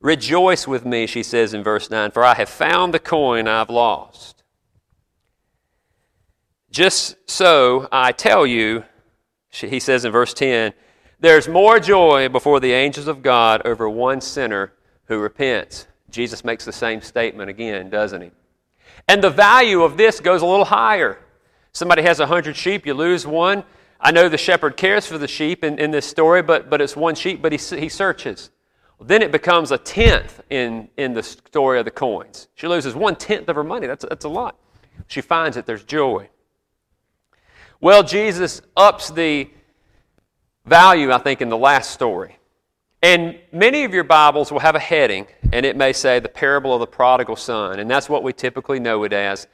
Rejoice 0.00 0.66
with 0.66 0.86
me, 0.86 1.06
she 1.06 1.22
says 1.22 1.52
in 1.52 1.62
verse 1.62 1.90
9, 1.90 2.10
for 2.12 2.24
I 2.24 2.34
have 2.34 2.48
found 2.48 2.94
the 2.94 2.98
coin 2.98 3.46
I've 3.46 3.68
lost. 3.68 4.42
Just 6.70 7.16
so 7.28 7.88
I 7.92 8.12
tell 8.12 8.46
you, 8.46 8.84
he 9.50 9.80
says 9.80 10.04
in 10.04 10.12
verse 10.12 10.32
10, 10.32 10.72
there's 11.18 11.48
more 11.48 11.78
joy 11.78 12.28
before 12.28 12.60
the 12.60 12.72
angels 12.72 13.08
of 13.08 13.22
God 13.22 13.60
over 13.66 13.90
one 13.90 14.22
sinner 14.22 14.72
who 15.06 15.18
repents. 15.18 15.86
Jesus 16.08 16.44
makes 16.44 16.64
the 16.64 16.72
same 16.72 17.02
statement 17.02 17.50
again, 17.50 17.90
doesn't 17.90 18.22
he? 18.22 18.30
And 19.06 19.22
the 19.22 19.30
value 19.30 19.82
of 19.82 19.96
this 19.96 20.18
goes 20.20 20.40
a 20.40 20.46
little 20.46 20.64
higher. 20.64 21.18
Somebody 21.72 22.02
has 22.02 22.20
a 22.20 22.26
hundred 22.26 22.56
sheep, 22.56 22.86
you 22.86 22.94
lose 22.94 23.26
one. 23.26 23.64
I 24.00 24.12
know 24.12 24.30
the 24.30 24.38
shepherd 24.38 24.78
cares 24.78 25.06
for 25.06 25.18
the 25.18 25.28
sheep 25.28 25.62
in, 25.62 25.78
in 25.78 25.90
this 25.90 26.06
story, 26.06 26.42
but, 26.42 26.70
but 26.70 26.80
it's 26.80 26.96
one 26.96 27.14
sheep, 27.14 27.42
but 27.42 27.52
he, 27.52 27.58
he 27.78 27.88
searches. 27.90 28.50
Then 29.00 29.22
it 29.22 29.32
becomes 29.32 29.70
a 29.70 29.78
tenth 29.78 30.42
in, 30.50 30.88
in 30.96 31.14
the 31.14 31.22
story 31.22 31.78
of 31.78 31.86
the 31.86 31.90
coins. 31.90 32.48
She 32.54 32.68
loses 32.68 32.94
one 32.94 33.16
tenth 33.16 33.48
of 33.48 33.56
her 33.56 33.64
money. 33.64 33.86
That's, 33.86 34.04
that's 34.08 34.26
a 34.26 34.28
lot. 34.28 34.56
She 35.06 35.22
finds 35.22 35.56
it, 35.56 35.64
there's 35.66 35.84
joy. 35.84 36.28
Well, 37.80 38.02
Jesus 38.02 38.60
ups 38.76 39.10
the 39.10 39.48
value, 40.66 41.10
I 41.10 41.18
think, 41.18 41.40
in 41.40 41.48
the 41.48 41.56
last 41.56 41.92
story. 41.92 42.36
And 43.02 43.38
many 43.50 43.84
of 43.84 43.94
your 43.94 44.04
Bibles 44.04 44.52
will 44.52 44.58
have 44.58 44.74
a 44.74 44.80
heading, 44.80 45.26
and 45.52 45.64
it 45.64 45.74
may 45.74 45.94
say 45.94 46.20
the 46.20 46.28
parable 46.28 46.74
of 46.74 46.80
the 46.80 46.86
prodigal 46.86 47.36
son, 47.36 47.80
and 47.80 47.90
that's 47.90 48.10
what 48.10 48.22
we 48.22 48.34
typically 48.34 48.78
know 48.78 49.04
it 49.04 49.14
as. 49.14 49.46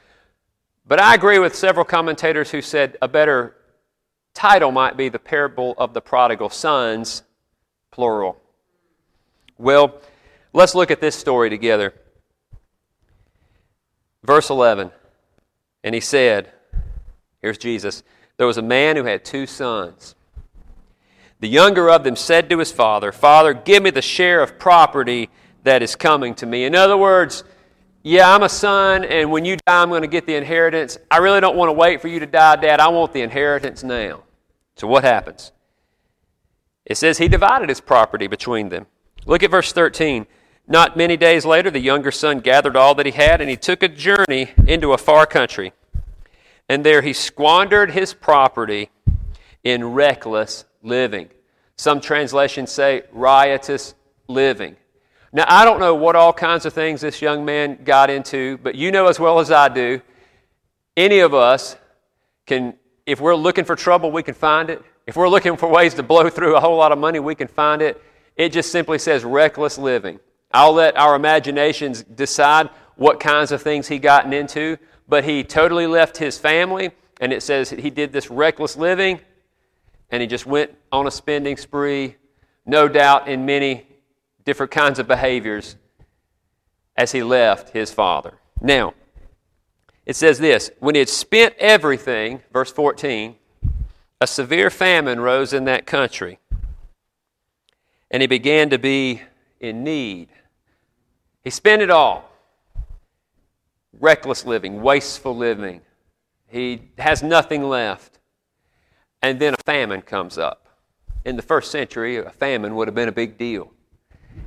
But 0.85 0.99
I 0.99 1.15
agree 1.15 1.39
with 1.39 1.55
several 1.55 1.85
commentators 1.85 2.51
who 2.51 2.61
said 2.61 2.97
a 3.01 3.07
better 3.07 3.55
title 4.33 4.71
might 4.71 4.97
be 4.97 5.07
the 5.07 5.19
parable 5.19 5.73
of 5.77 5.93
the 5.93 6.01
prodigal 6.01 6.49
sons, 6.49 7.23
plural. 7.91 8.41
Well, 9.57 9.99
let's 10.53 10.75
look 10.75 10.91
at 10.91 11.01
this 11.01 11.15
story 11.15 11.49
together. 11.49 11.93
Verse 14.23 14.49
11. 14.49 14.91
And 15.83 15.95
he 15.95 16.01
said, 16.01 16.51
Here's 17.41 17.57
Jesus. 17.57 18.03
There 18.37 18.47
was 18.47 18.57
a 18.57 18.61
man 18.61 18.95
who 18.95 19.05
had 19.05 19.23
two 19.23 19.47
sons. 19.47 20.15
The 21.39 21.47
younger 21.47 21.89
of 21.89 22.03
them 22.03 22.15
said 22.15 22.49
to 22.49 22.59
his 22.59 22.71
father, 22.71 23.11
Father, 23.11 23.53
give 23.53 23.83
me 23.83 23.89
the 23.89 24.01
share 24.01 24.41
of 24.41 24.57
property 24.57 25.29
that 25.63 25.83
is 25.83 25.95
coming 25.95 26.33
to 26.35 26.45
me. 26.45 26.65
In 26.65 26.75
other 26.75 26.97
words, 26.97 27.43
yeah, 28.03 28.33
I'm 28.33 28.43
a 28.43 28.49
son, 28.49 29.03
and 29.03 29.31
when 29.31 29.45
you 29.45 29.57
die, 29.57 29.81
I'm 29.81 29.89
going 29.89 30.01
to 30.01 30.07
get 30.07 30.25
the 30.25 30.35
inheritance. 30.35 30.97
I 31.11 31.17
really 31.17 31.41
don't 31.41 31.57
want 31.57 31.69
to 31.69 31.73
wait 31.73 32.01
for 32.01 32.07
you 32.07 32.19
to 32.19 32.25
die, 32.25 32.55
Dad. 32.55 32.79
I 32.79 32.87
want 32.87 33.13
the 33.13 33.21
inheritance 33.21 33.83
now. 33.83 34.23
So 34.77 34.87
what 34.87 35.03
happens? 35.03 35.51
It 36.85 36.95
says 36.95 37.17
he 37.17 37.27
divided 37.27 37.69
his 37.69 37.81
property 37.81 38.27
between 38.27 38.69
them. 38.69 38.87
Look 39.27 39.43
at 39.43 39.51
verse 39.51 39.73
13. 39.73 40.25
Not 40.69 40.95
many 40.95 41.17
days 41.17 41.45
later, 41.45 41.69
the 41.69 41.79
younger 41.79 42.11
son 42.11 42.39
gathered 42.39 42.77
all 42.77 42.95
that 42.95 43.05
he 43.05 43.11
had, 43.11 43.41
and 43.41 43.49
he 43.49 43.57
took 43.57 43.83
a 43.83 43.89
journey 43.89 44.51
into 44.65 44.93
a 44.93 44.97
far 44.97 45.25
country. 45.25 45.73
And 46.69 46.85
there 46.85 47.01
he 47.01 47.11
squandered 47.11 47.91
his 47.91 48.13
property 48.13 48.89
in 49.63 49.83
reckless 49.83 50.65
living. 50.81 51.29
Some 51.75 51.99
translations 51.99 52.71
say 52.71 53.03
riotous 53.11 53.95
living. 54.29 54.77
Now, 55.33 55.45
I 55.47 55.65
don't 55.65 55.79
know 55.79 55.93
what 55.93 56.15
all 56.15 56.31
kinds 56.31 56.65
of 56.65 56.73
things 56.73 57.01
this 57.01 57.21
young 57.21 57.43
man 57.43 57.83
got 57.83 58.09
into, 58.09 58.57
but 58.59 58.75
you 58.75 58.91
know 58.91 59.07
as 59.07 59.19
well 59.19 59.39
as 59.39 59.51
I 59.51 59.67
do, 59.67 60.01
any 60.95 61.19
of 61.19 61.33
us 61.33 61.75
can, 62.45 62.75
if 63.05 63.19
we're 63.19 63.35
looking 63.35 63.65
for 63.65 63.75
trouble, 63.75 64.09
we 64.09 64.23
can 64.23 64.35
find 64.35 64.69
it. 64.69 64.81
If 65.05 65.17
we're 65.17 65.29
looking 65.29 65.57
for 65.57 65.69
ways 65.69 65.93
to 65.95 66.03
blow 66.03 66.29
through 66.29 66.55
a 66.55 66.61
whole 66.61 66.77
lot 66.77 66.93
of 66.93 66.97
money, 66.97 67.19
we 67.19 67.35
can 67.35 67.49
find 67.49 67.81
it. 67.81 68.01
It 68.37 68.49
just 68.49 68.71
simply 68.71 68.99
says 68.99 69.23
reckless 69.23 69.77
living. 69.77 70.19
I'll 70.53 70.73
let 70.73 70.95
our 70.95 71.15
imaginations 71.15 72.03
decide 72.03 72.69
what 72.95 73.19
kinds 73.19 73.51
of 73.51 73.61
things 73.61 73.87
he 73.87 73.99
gotten 73.99 74.31
into, 74.31 74.77
but 75.07 75.23
he 75.23 75.43
totally 75.43 75.87
left 75.87 76.17
his 76.17 76.37
family, 76.37 76.91
and 77.19 77.33
it 77.33 77.43
says 77.43 77.71
he 77.71 77.89
did 77.89 78.13
this 78.13 78.29
reckless 78.29 78.77
living, 78.77 79.19
and 80.09 80.21
he 80.21 80.27
just 80.27 80.45
went 80.45 80.71
on 80.91 81.07
a 81.07 81.11
spending 81.11 81.57
spree, 81.57 82.15
no 82.65 82.87
doubt 82.87 83.27
in 83.27 83.45
many 83.45 83.87
different 84.45 84.71
kinds 84.71 84.99
of 84.99 85.07
behaviors 85.07 85.75
as 86.95 87.11
he 87.11 87.23
left 87.23 87.71
his 87.71 87.91
father. 87.91 88.39
Now, 88.61 88.93
it 90.05 90.15
says 90.15 90.39
this 90.39 90.71
when 90.79 90.95
he 90.95 90.99
had 90.99 91.09
spent 91.09 91.55
everything, 91.59 92.41
verse 92.53 92.71
14, 92.71 93.35
a 94.21 94.27
severe 94.27 94.69
famine 94.69 95.19
rose 95.19 95.53
in 95.53 95.65
that 95.65 95.85
country, 95.85 96.39
and 98.11 98.21
he 98.21 98.27
began 98.27 98.69
to 98.69 98.77
be 98.77 99.21
in 99.59 99.83
need. 99.83 100.29
He 101.43 101.49
spent 101.49 101.81
it 101.81 101.89
all 101.89 102.29
reckless 103.99 104.45
living, 104.45 104.81
wasteful 104.81 105.35
living. 105.35 105.81
He 106.47 106.91
has 106.97 107.23
nothing 107.23 107.63
left. 107.63 108.19
And 109.21 109.39
then 109.39 109.53
a 109.53 109.63
famine 109.65 110.01
comes 110.01 110.37
up. 110.37 110.67
In 111.25 111.35
the 111.35 111.41
first 111.41 111.71
century, 111.71 112.17
a 112.17 112.29
famine 112.29 112.75
would 112.75 112.87
have 112.87 112.95
been 112.95 113.09
a 113.09 113.13
big 113.13 113.37
deal. 113.37 113.73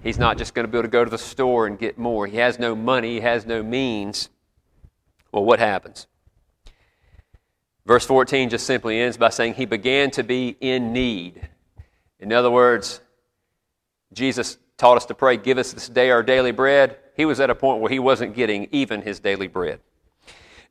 He's 0.02 0.18
not 0.18 0.38
just 0.38 0.54
going 0.54 0.64
to 0.64 0.70
be 0.70 0.78
able 0.78 0.88
to 0.88 0.92
go 0.92 1.04
to 1.04 1.10
the 1.10 1.18
store 1.18 1.66
and 1.66 1.78
get 1.78 1.98
more. 1.98 2.26
He 2.26 2.36
has 2.36 2.58
no 2.58 2.74
money, 2.74 3.14
he 3.14 3.20
has 3.20 3.44
no 3.44 3.62
means. 3.62 4.28
Well, 5.32 5.44
what 5.44 5.58
happens? 5.58 6.06
Verse 7.84 8.06
14 8.06 8.50
just 8.50 8.66
simply 8.66 9.00
ends 9.00 9.16
by 9.16 9.30
saying, 9.30 9.54
He 9.54 9.66
began 9.66 10.10
to 10.12 10.22
be 10.22 10.56
in 10.60 10.92
need. 10.92 11.48
In 12.20 12.32
other 12.32 12.50
words, 12.50 13.00
Jesus 14.12 14.58
taught 14.76 14.96
us 14.96 15.06
to 15.06 15.14
pray, 15.14 15.36
Give 15.36 15.58
us 15.58 15.72
this 15.72 15.88
day 15.88 16.10
our 16.10 16.22
daily 16.22 16.52
bread. 16.52 16.96
He 17.16 17.24
was 17.24 17.40
at 17.40 17.50
a 17.50 17.54
point 17.54 17.80
where 17.80 17.90
he 17.90 17.98
wasn't 17.98 18.34
getting 18.34 18.68
even 18.72 19.02
his 19.02 19.20
daily 19.20 19.46
bread. 19.46 19.80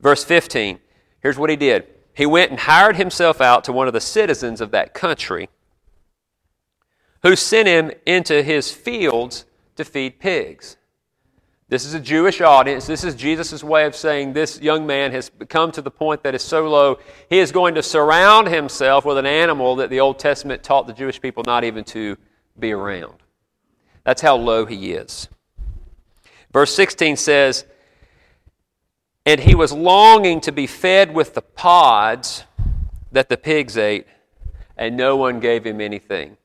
Verse 0.01 0.23
15, 0.23 0.79
here's 1.21 1.37
what 1.37 1.49
he 1.49 1.55
did 1.55 1.87
He 2.13 2.25
went 2.25 2.51
and 2.51 2.59
hired 2.59 2.95
himself 2.95 3.41
out 3.41 3.63
to 3.65 3.73
one 3.73 3.87
of 3.87 3.93
the 3.93 4.01
citizens 4.01 4.61
of 4.61 4.71
that 4.71 4.93
country 4.93 5.49
who 7.23 7.35
sent 7.35 7.67
him 7.67 7.91
into 8.05 8.41
his 8.41 8.71
fields 8.71 9.45
to 9.75 9.83
feed 9.85 10.19
pigs. 10.19 10.77
This 11.67 11.85
is 11.85 11.93
a 11.93 11.99
Jewish 11.99 12.41
audience. 12.41 12.87
This 12.87 13.03
is 13.03 13.13
Jesus' 13.13 13.63
way 13.63 13.85
of 13.85 13.95
saying 13.95 14.33
this 14.33 14.59
young 14.59 14.87
man 14.87 15.11
has 15.11 15.29
come 15.49 15.71
to 15.73 15.83
the 15.83 15.91
point 15.91 16.23
that 16.23 16.33
is 16.33 16.41
so 16.41 16.67
low, 16.67 16.97
he 17.29 17.37
is 17.37 17.51
going 17.51 17.75
to 17.75 17.83
surround 17.83 18.47
himself 18.47 19.05
with 19.05 19.19
an 19.19 19.27
animal 19.27 19.75
that 19.75 19.91
the 19.91 19.99
Old 19.99 20.17
Testament 20.17 20.63
taught 20.63 20.87
the 20.87 20.93
Jewish 20.93 21.21
people 21.21 21.43
not 21.45 21.63
even 21.63 21.83
to 21.85 22.17
be 22.57 22.71
around. 22.71 23.13
That's 24.09 24.23
how 24.23 24.37
low 24.37 24.65
he 24.65 24.93
is. 24.93 25.29
Verse 26.51 26.73
16 26.73 27.15
says, 27.15 27.63
And 29.23 29.39
he 29.39 29.53
was 29.53 29.71
longing 29.71 30.41
to 30.41 30.51
be 30.51 30.65
fed 30.65 31.13
with 31.13 31.35
the 31.35 31.43
pods 31.43 32.43
that 33.11 33.29
the 33.29 33.37
pigs 33.37 33.77
ate, 33.77 34.07
and 34.75 34.97
no 34.97 35.15
one 35.15 35.39
gave 35.39 35.63
him 35.63 35.79
anything. 35.79 36.37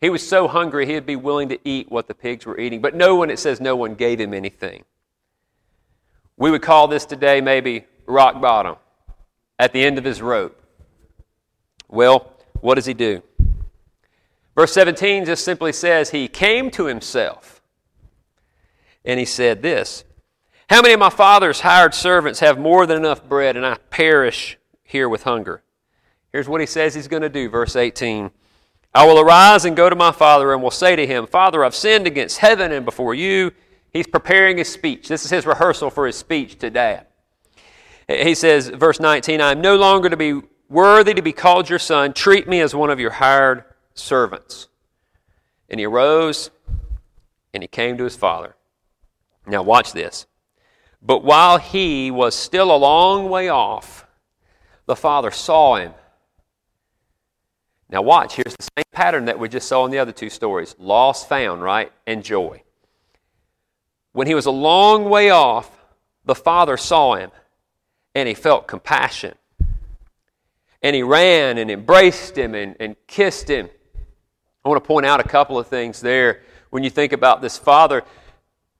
He 0.00 0.10
was 0.10 0.28
so 0.28 0.48
hungry 0.48 0.84
he'd 0.84 1.06
be 1.06 1.14
willing 1.14 1.48
to 1.50 1.60
eat 1.64 1.92
what 1.92 2.08
the 2.08 2.14
pigs 2.14 2.44
were 2.44 2.58
eating, 2.58 2.80
but 2.80 2.96
no 2.96 3.14
one, 3.14 3.30
it 3.30 3.38
says, 3.38 3.60
no 3.60 3.76
one 3.76 3.94
gave 3.94 4.20
him 4.20 4.34
anything. 4.34 4.84
We 6.36 6.50
would 6.50 6.62
call 6.62 6.88
this 6.88 7.06
today 7.06 7.40
maybe 7.40 7.84
rock 8.04 8.40
bottom, 8.40 8.78
at 9.60 9.72
the 9.72 9.84
end 9.84 9.96
of 9.96 10.02
his 10.02 10.20
rope. 10.20 10.60
Well, 11.88 12.32
what 12.62 12.74
does 12.74 12.86
he 12.86 12.94
do? 12.94 13.22
Verse 14.54 14.72
17 14.72 15.24
just 15.24 15.44
simply 15.44 15.72
says, 15.72 16.10
He 16.10 16.28
came 16.28 16.70
to 16.72 16.86
himself 16.86 17.62
and 19.04 19.18
he 19.18 19.26
said 19.26 19.62
this 19.62 20.04
How 20.68 20.82
many 20.82 20.94
of 20.94 21.00
my 21.00 21.10
father's 21.10 21.60
hired 21.60 21.94
servants 21.94 22.40
have 22.40 22.58
more 22.58 22.86
than 22.86 22.98
enough 22.98 23.24
bread, 23.28 23.56
and 23.56 23.66
I 23.66 23.76
perish 23.90 24.58
here 24.84 25.08
with 25.08 25.24
hunger? 25.24 25.62
Here's 26.32 26.48
what 26.48 26.60
he 26.60 26.66
says 26.66 26.94
he's 26.94 27.08
going 27.08 27.22
to 27.22 27.28
do, 27.28 27.48
verse 27.48 27.76
18. 27.76 28.30
I 28.94 29.06
will 29.06 29.18
arise 29.18 29.64
and 29.64 29.76
go 29.76 29.88
to 29.88 29.96
my 29.96 30.12
father 30.12 30.52
and 30.52 30.62
will 30.62 30.70
say 30.70 30.96
to 30.96 31.06
him, 31.06 31.26
Father, 31.26 31.64
I've 31.64 31.74
sinned 31.74 32.06
against 32.06 32.38
heaven 32.38 32.72
and 32.72 32.84
before 32.84 33.14
you. 33.14 33.52
He's 33.90 34.06
preparing 34.06 34.58
his 34.58 34.70
speech. 34.70 35.08
This 35.08 35.24
is 35.24 35.30
his 35.30 35.46
rehearsal 35.46 35.90
for 35.90 36.06
his 36.06 36.16
speech 36.16 36.58
to 36.58 36.70
dad. 36.70 37.06
He 38.06 38.34
says, 38.34 38.68
verse 38.68 39.00
19, 39.00 39.40
I 39.40 39.52
am 39.52 39.60
no 39.60 39.76
longer 39.76 40.10
to 40.10 40.16
be 40.16 40.42
worthy 40.68 41.14
to 41.14 41.22
be 41.22 41.32
called 41.32 41.70
your 41.70 41.78
son. 41.78 42.12
Treat 42.12 42.48
me 42.48 42.60
as 42.60 42.74
one 42.74 42.90
of 42.90 43.00
your 43.00 43.12
hired 43.12 43.64
servants. 43.94 44.68
And 45.68 45.80
he 45.80 45.86
arose 45.86 46.50
and 47.54 47.62
he 47.62 47.68
came 47.68 47.96
to 47.98 48.04
his 48.04 48.16
father. 48.16 48.56
Now, 49.46 49.62
watch 49.62 49.92
this. 49.92 50.26
But 51.00 51.24
while 51.24 51.58
he 51.58 52.10
was 52.10 52.34
still 52.34 52.74
a 52.74 52.76
long 52.76 53.28
way 53.28 53.48
off, 53.48 54.06
the 54.86 54.96
father 54.96 55.30
saw 55.30 55.76
him 55.76 55.94
now, 57.92 58.00
watch, 58.00 58.36
here's 58.36 58.56
the 58.56 58.68
same 58.74 58.84
pattern 58.90 59.26
that 59.26 59.38
we 59.38 59.50
just 59.50 59.68
saw 59.68 59.84
in 59.84 59.90
the 59.90 59.98
other 59.98 60.12
two 60.12 60.30
stories 60.30 60.74
loss 60.78 61.26
found, 61.26 61.62
right? 61.62 61.92
And 62.06 62.24
joy. 62.24 62.62
When 64.12 64.26
he 64.26 64.34
was 64.34 64.46
a 64.46 64.50
long 64.50 65.10
way 65.10 65.28
off, 65.28 65.70
the 66.24 66.34
father 66.34 66.78
saw 66.78 67.16
him 67.16 67.30
and 68.14 68.26
he 68.26 68.34
felt 68.34 68.66
compassion. 68.66 69.34
And 70.80 70.96
he 70.96 71.02
ran 71.02 71.58
and 71.58 71.70
embraced 71.70 72.36
him 72.36 72.54
and, 72.54 72.76
and 72.80 72.96
kissed 73.06 73.48
him. 73.48 73.68
I 74.64 74.68
want 74.68 74.82
to 74.82 74.86
point 74.86 75.06
out 75.06 75.20
a 75.20 75.28
couple 75.28 75.58
of 75.58 75.66
things 75.66 76.00
there 76.00 76.42
when 76.70 76.82
you 76.82 76.90
think 76.90 77.12
about 77.12 77.42
this 77.42 77.58
father 77.58 78.02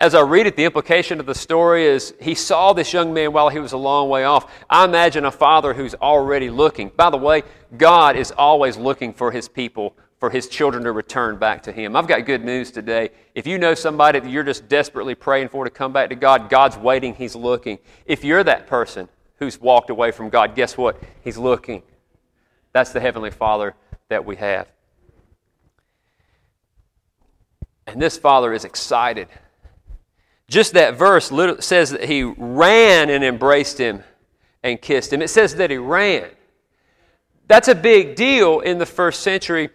as 0.02 0.16
I 0.16 0.20
read 0.22 0.48
it, 0.48 0.56
the 0.56 0.64
implication 0.64 1.20
of 1.20 1.26
the 1.26 1.34
story 1.34 1.84
is 1.84 2.12
he 2.20 2.34
saw 2.34 2.72
this 2.72 2.92
young 2.92 3.14
man 3.14 3.32
while 3.32 3.50
he 3.50 3.60
was 3.60 3.70
a 3.70 3.76
long 3.76 4.08
way 4.08 4.24
off. 4.24 4.52
I 4.68 4.84
imagine 4.84 5.24
a 5.24 5.30
father 5.30 5.74
who's 5.74 5.94
already 5.94 6.50
looking. 6.50 6.90
By 6.96 7.08
the 7.08 7.16
way, 7.16 7.44
God 7.76 8.16
is 8.16 8.32
always 8.32 8.76
looking 8.76 9.12
for 9.12 9.30
his 9.30 9.48
people, 9.48 9.96
for 10.18 10.28
his 10.28 10.48
children 10.48 10.82
to 10.82 10.90
return 10.90 11.38
back 11.38 11.62
to 11.62 11.72
him. 11.72 11.94
I've 11.94 12.08
got 12.08 12.26
good 12.26 12.44
news 12.44 12.72
today. 12.72 13.10
If 13.36 13.46
you 13.46 13.58
know 13.58 13.74
somebody 13.74 14.18
that 14.18 14.28
you're 14.28 14.42
just 14.42 14.68
desperately 14.68 15.14
praying 15.14 15.50
for 15.50 15.62
to 15.62 15.70
come 15.70 15.92
back 15.92 16.08
to 16.08 16.16
God, 16.16 16.50
God's 16.50 16.76
waiting, 16.76 17.14
he's 17.14 17.36
looking. 17.36 17.78
If 18.04 18.24
you're 18.24 18.42
that 18.42 18.66
person 18.66 19.08
who's 19.36 19.60
walked 19.60 19.88
away 19.88 20.10
from 20.10 20.30
God, 20.30 20.56
guess 20.56 20.76
what? 20.76 21.00
He's 21.22 21.38
looking. 21.38 21.80
That's 22.72 22.90
the 22.90 22.98
Heavenly 22.98 23.30
Father 23.30 23.76
that 24.08 24.24
we 24.24 24.34
have. 24.34 24.66
And 27.86 28.00
this 28.00 28.16
father 28.16 28.52
is 28.52 28.64
excited 28.64 29.28
just 30.52 30.74
that 30.74 30.96
verse 30.96 31.32
says 31.64 31.90
that 31.90 32.04
he 32.04 32.22
ran 32.22 33.08
and 33.08 33.24
embraced 33.24 33.78
him 33.78 34.04
and 34.62 34.80
kissed 34.80 35.10
him. 35.10 35.22
It 35.22 35.28
says 35.28 35.56
that 35.56 35.70
he 35.70 35.78
ran. 35.78 36.28
That's 37.48 37.68
a 37.68 37.74
big 37.74 38.16
deal 38.16 38.60
in 38.60 38.76
the 38.76 38.84
first 38.84 39.22
century 39.22 39.70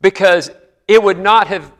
because 0.00 0.50
it 0.88 1.00
would 1.00 1.20
not 1.20 1.46
have 1.46 1.72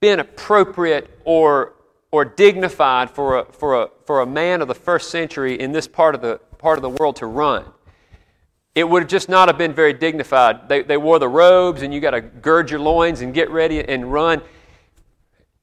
been 0.00 0.18
appropriate 0.18 1.08
or, 1.24 1.74
or 2.10 2.24
dignified 2.24 3.10
for 3.10 3.38
a, 3.38 3.44
for, 3.52 3.82
a, 3.82 3.90
for 4.04 4.20
a 4.22 4.26
man 4.26 4.60
of 4.60 4.66
the 4.66 4.74
first 4.74 5.10
century 5.10 5.58
in 5.58 5.70
this 5.70 5.86
part 5.86 6.16
of 6.16 6.20
the, 6.20 6.38
part 6.58 6.78
of 6.78 6.82
the 6.82 6.90
world 6.90 7.14
to 7.16 7.26
run. 7.26 7.64
It 8.74 8.88
would 8.88 9.08
just 9.08 9.28
not 9.28 9.48
have 9.48 9.56
been 9.56 9.72
very 9.72 9.92
dignified. 9.92 10.68
They, 10.68 10.82
they 10.82 10.96
wore 10.96 11.18
the 11.18 11.28
robes, 11.28 11.82
and 11.82 11.94
you 11.94 12.00
got 12.00 12.10
to 12.10 12.20
gird 12.20 12.70
your 12.70 12.80
loins 12.80 13.20
and 13.20 13.32
get 13.32 13.50
ready 13.50 13.82
and 13.82 14.12
run 14.12 14.42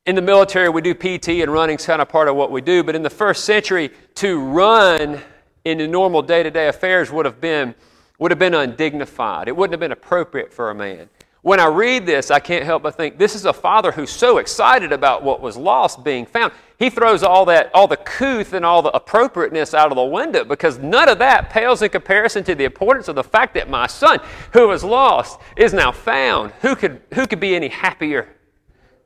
in 0.05 0.15
the 0.15 0.21
military, 0.21 0.69
we 0.69 0.81
do 0.81 0.93
PT, 0.93 1.29
and 1.41 1.51
running's 1.51 1.85
kind 1.85 2.01
of 2.01 2.09
part 2.09 2.27
of 2.27 2.35
what 2.35 2.51
we 2.51 2.61
do. 2.61 2.83
But 2.83 2.95
in 2.95 3.03
the 3.03 3.09
first 3.09 3.45
century, 3.45 3.91
to 4.15 4.39
run 4.39 5.21
in 5.63 5.77
the 5.77 5.87
normal 5.87 6.21
day 6.21 6.43
to 6.43 6.51
day 6.51 6.67
affairs 6.67 7.09
would 7.09 7.25
have, 7.25 7.39
been, 7.39 7.73
would 8.19 8.31
have 8.31 8.39
been 8.39 8.53
undignified. 8.53 9.47
It 9.47 9.55
wouldn't 9.55 9.73
have 9.73 9.79
been 9.79 9.93
appropriate 9.93 10.53
for 10.53 10.69
a 10.69 10.75
man. 10.75 11.09
When 11.41 11.59
I 11.59 11.67
read 11.67 12.05
this, 12.05 12.31
I 12.31 12.39
can't 12.39 12.63
help 12.63 12.83
but 12.83 12.95
think 12.95 13.17
this 13.17 13.35
is 13.35 13.45
a 13.45 13.51
father 13.51 13.91
who's 13.91 14.09
so 14.09 14.37
excited 14.37 14.93
about 14.93 15.23
what 15.23 15.41
was 15.41 15.57
lost 15.57 16.03
being 16.03 16.25
found. 16.25 16.53
He 16.79 16.89
throws 16.89 17.21
all 17.21 17.45
that, 17.45 17.69
all 17.73 17.87
the 17.87 17.97
couth 17.97 18.53
and 18.53 18.65
all 18.65 18.81
the 18.81 18.91
appropriateness 18.91 19.73
out 19.73 19.91
of 19.91 19.97
the 19.97 20.03
window 20.03 20.45
because 20.45 20.79
none 20.79 21.09
of 21.09 21.19
that 21.19 21.49
pales 21.49 21.81
in 21.81 21.89
comparison 21.89 22.45
to 22.45 22.55
the 22.55 22.63
importance 22.63 23.09
of 23.09 23.15
the 23.15 23.23
fact 23.25 23.55
that 23.55 23.69
my 23.69 23.87
son, 23.87 24.19
who 24.53 24.69
was 24.69 24.85
lost, 24.85 25.39
is 25.57 25.73
now 25.73 25.91
found. 25.91 26.51
Who 26.61 26.77
could, 26.77 27.01
who 27.13 27.27
could 27.27 27.41
be 27.41 27.55
any 27.57 27.67
happier 27.67 28.29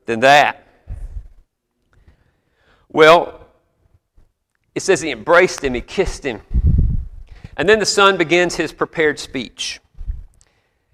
than 0.06 0.20
that? 0.20 0.67
Well, 2.98 3.46
it 4.74 4.80
says 4.80 5.00
he 5.00 5.12
embraced 5.12 5.62
him, 5.62 5.74
he 5.74 5.80
kissed 5.80 6.26
him. 6.26 6.40
And 7.56 7.68
then 7.68 7.78
the 7.78 7.86
son 7.86 8.16
begins 8.16 8.56
his 8.56 8.72
prepared 8.72 9.20
speech. 9.20 9.78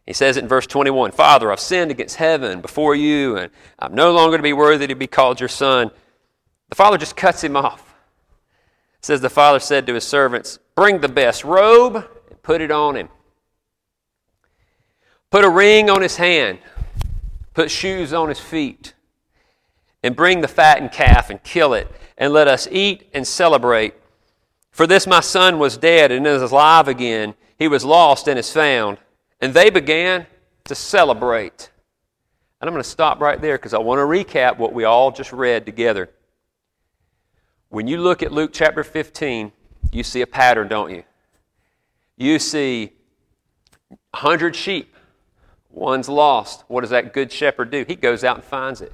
He 0.05 0.13
says 0.13 0.37
it 0.37 0.43
in 0.43 0.49
verse 0.49 0.67
21 0.67 1.13
Father, 1.13 1.51
I've 1.51 1.61
sinned 1.61 1.91
against 1.91 2.17
heaven 2.17 2.61
before 2.61 2.95
you, 2.95 3.39
and 3.39 3.51
I'm 3.79 3.95
no 3.95 4.13
longer 4.13 4.37
to 4.37 4.43
be 4.43 4.53
worthy 4.53 4.87
to 4.87 4.95
be 4.95 5.07
called 5.07 5.41
your 5.41 5.49
son. 5.49 5.91
The 6.69 6.75
father 6.75 6.99
just 6.99 7.17
cuts 7.17 7.43
him 7.43 7.57
off. 7.57 7.95
It 8.99 9.07
says 9.07 9.23
the 9.23 9.31
father 9.31 9.59
said 9.59 9.87
to 9.87 9.95
his 9.95 10.05
servants, 10.05 10.59
Bring 10.75 11.01
the 11.01 11.09
best 11.09 11.43
robe 11.43 11.97
and 11.97 12.43
put 12.43 12.61
it 12.61 12.71
on 12.71 12.97
him. 12.97 13.09
Put 15.31 15.43
a 15.43 15.49
ring 15.49 15.89
on 15.89 16.03
his 16.03 16.19
hand. 16.19 16.59
Put 17.55 17.71
shoes 17.71 18.13
on 18.13 18.29
his 18.29 18.41
feet 18.41 18.93
and 20.05 20.15
bring 20.15 20.43
the 20.43 20.49
fattened 20.49 20.93
calf 20.93 21.31
and 21.31 21.43
kill 21.43 21.73
it, 21.73 21.91
and 22.19 22.31
let 22.31 22.47
us 22.47 22.69
eat 22.71 23.09
and 23.15 23.27
celebrate. 23.27 23.95
For 24.71 24.87
this 24.87 25.07
my 25.07 25.21
son 25.21 25.59
was 25.59 25.79
dead 25.79 26.13
and 26.13 26.27
is 26.27 26.43
alive 26.43 26.89
again. 26.89 27.35
He 27.59 27.69
was 27.69 27.87
lost 27.87 28.29
and 28.29 28.39
is 28.39 28.53
found. 28.53 28.99
And 29.41 29.55
they 29.55 29.71
began 29.71 30.27
to 30.65 30.75
celebrate. 30.75 31.71
And 32.61 32.69
I'm 32.69 32.75
going 32.75 32.83
to 32.83 32.89
stop 32.89 33.19
right 33.19 33.41
there 33.41 33.57
because 33.57 33.73
I 33.73 33.79
want 33.79 33.99
to 33.99 34.03
recap 34.03 34.59
what 34.59 34.75
we 34.75 34.85
all 34.85 35.11
just 35.11 35.33
read 35.33 35.65
together. 35.65 36.11
When 37.71 37.87
you 37.87 37.97
look 37.97 38.23
at 38.23 38.31
Luke 38.31 38.51
chapter 38.53 38.85
15, 38.85 39.53
you 39.91 40.03
see 40.03 40.21
a 40.21 40.27
pattern, 40.27 40.69
don't 40.69 40.91
you? 40.91 41.05
You 42.19 42.39
see 42.39 42.93
100 44.11 44.55
sheep, 44.55 44.95
one's 45.71 46.11
lost. 46.11 46.65
What 46.69 46.83
does 46.83 46.91
that 46.91 47.15
good 47.15 47.33
shepherd 47.33 47.71
do? 47.71 47.87
He 47.89 47.97
goes 47.97 48.23
out 48.23 48.37
and 48.37 48.45
finds 48.45 48.83
it. 48.83 48.93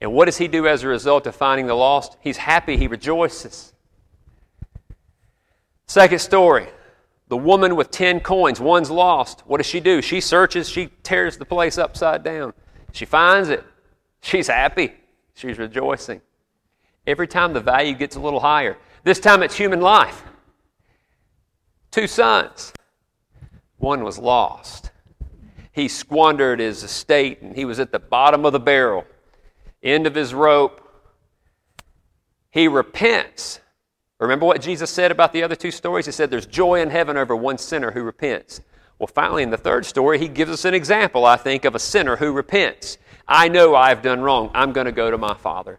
And 0.00 0.12
what 0.12 0.26
does 0.26 0.38
he 0.38 0.48
do 0.48 0.66
as 0.66 0.84
a 0.84 0.88
result 0.88 1.26
of 1.26 1.34
finding 1.34 1.66
the 1.66 1.74
lost? 1.74 2.16
He's 2.20 2.36
happy, 2.36 2.76
he 2.76 2.86
rejoices. 2.86 3.72
Second 5.86 6.18
story 6.20 6.68
the 7.28 7.36
woman 7.36 7.76
with 7.76 7.90
10 7.90 8.20
coins, 8.20 8.58
one's 8.58 8.90
lost. 8.90 9.40
What 9.46 9.58
does 9.58 9.66
she 9.66 9.80
do? 9.80 10.00
She 10.00 10.20
searches, 10.20 10.68
she 10.68 10.86
tears 11.02 11.36
the 11.36 11.44
place 11.44 11.76
upside 11.76 12.24
down. 12.24 12.54
She 12.92 13.04
finds 13.04 13.50
it. 13.50 13.64
She's 14.22 14.48
happy, 14.48 14.94
she's 15.34 15.58
rejoicing. 15.58 16.22
Every 17.06 17.26
time 17.26 17.52
the 17.52 17.60
value 17.60 17.94
gets 17.94 18.16
a 18.16 18.20
little 18.20 18.40
higher. 18.40 18.78
This 19.04 19.20
time 19.20 19.42
it's 19.42 19.56
human 19.56 19.80
life. 19.80 20.22
Two 21.90 22.06
sons. 22.06 22.72
One 23.76 24.04
was 24.04 24.18
lost. 24.18 24.90
He 25.72 25.86
squandered 25.86 26.60
his 26.60 26.82
estate 26.82 27.42
and 27.42 27.54
he 27.54 27.64
was 27.64 27.78
at 27.78 27.92
the 27.92 27.98
bottom 27.98 28.44
of 28.44 28.52
the 28.52 28.60
barrel 28.60 29.04
end 29.82 30.06
of 30.06 30.14
his 30.14 30.34
rope. 30.34 30.84
He 32.50 32.68
repents. 32.68 33.60
Remember 34.18 34.46
what 34.46 34.60
Jesus 34.60 34.90
said 34.90 35.12
about 35.12 35.32
the 35.32 35.42
other 35.42 35.54
two 35.54 35.70
stories? 35.70 36.06
He 36.06 36.12
said 36.12 36.30
there's 36.30 36.46
joy 36.46 36.80
in 36.80 36.90
heaven 36.90 37.16
over 37.16 37.36
one 37.36 37.58
sinner 37.58 37.92
who 37.92 38.02
repents. 38.02 38.60
Well, 38.98 39.06
finally, 39.06 39.44
in 39.44 39.50
the 39.50 39.56
third 39.56 39.86
story, 39.86 40.18
he 40.18 40.26
gives 40.26 40.50
us 40.50 40.64
an 40.64 40.74
example, 40.74 41.24
I 41.24 41.36
think, 41.36 41.64
of 41.64 41.76
a 41.76 41.78
sinner 41.78 42.16
who 42.16 42.32
repents. 42.32 42.98
I 43.28 43.48
know 43.48 43.76
I've 43.76 44.02
done 44.02 44.20
wrong. 44.20 44.50
I'm 44.54 44.72
going 44.72 44.86
to 44.86 44.92
go 44.92 45.10
to 45.10 45.18
my 45.18 45.34
father. 45.34 45.78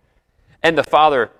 And 0.63 0.77
the 0.77 0.83
father 0.83 1.31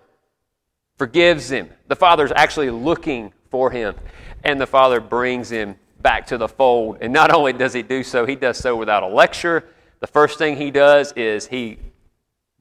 forgives 0.98 1.50
him. 1.50 1.70
The 1.88 1.96
father's 1.96 2.34
actually 2.36 2.70
looking 2.70 3.32
for 3.50 3.72
him. 3.72 3.96
And 4.44 4.60
the 4.60 4.68
father 4.68 5.00
brings 5.00 5.50
him 5.50 5.76
back 6.02 6.28
to 6.28 6.38
the 6.38 6.48
fold. 6.50 6.98
And 7.00 7.14
not 7.14 7.32
only 7.34 7.54
does 7.54 7.74
he 7.74 7.82
do 7.82 8.04
so, 8.04 8.26
he 8.26 8.36
does 8.36 8.58
so 8.58 8.76
without 8.76 9.04
a 9.04 9.08
lecture. 9.08 9.66
The 10.02 10.08
first 10.08 10.38
thing 10.38 10.58
he 10.58 10.72
does 10.72 11.14
is 11.14 11.48
he 11.48 11.78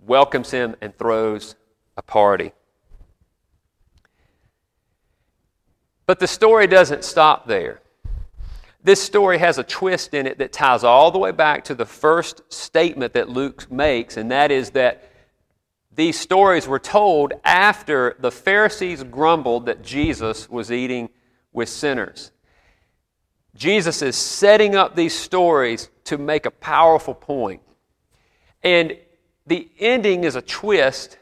welcomes 0.07 0.51
him, 0.51 0.77
and 0.81 0.97
throws 0.97 1.57
a 1.97 2.03
party. 2.03 2.53
But 6.07 6.21
the 6.21 6.27
story 6.27 6.67
doesn't 6.67 7.05
stop 7.05 7.47
there. 7.47 7.81
This 8.83 9.03
story 9.03 9.39
has 9.39 9.59
a 9.59 9.65
twist 9.65 10.15
in 10.15 10.27
it 10.27 10.39
that 10.39 10.53
ties 10.53 10.85
all 10.85 11.11
the 11.11 11.19
way 11.19 11.33
back 11.33 11.65
to 11.65 11.75
the 11.75 11.85
first 11.85 12.43
statement 12.51 13.13
that 13.13 13.29
Luke 13.29 13.71
makes, 13.71 14.17
and 14.17 14.31
that 14.31 14.51
is 14.51 14.71
that 14.71 15.11
these 15.93 16.19
stories 16.19 16.69
were 16.69 16.79
told 16.79 17.35
after 17.45 18.17
the 18.21 18.31
Pharisees 18.31 19.03
grumbled 19.03 19.67
that 19.67 19.83
Jesus 19.83 20.49
was 20.49 20.71
eating 20.71 21.11
with 21.53 21.69
sinners. 21.69 22.31
Jesus 23.57 24.01
is 24.01 24.15
setting 24.15 24.77
up 24.77 24.95
these 24.95 25.19
stories 25.19 25.91
to 26.05 26.17
make 26.17 26.47
a 26.47 26.51
powerful 26.51 27.15
point. 27.15 27.61
And 28.63 28.97
the 29.49 29.69
ending 29.79 30.25
is 30.25 30.37
a 30.37 30.43
twist 30.43 31.19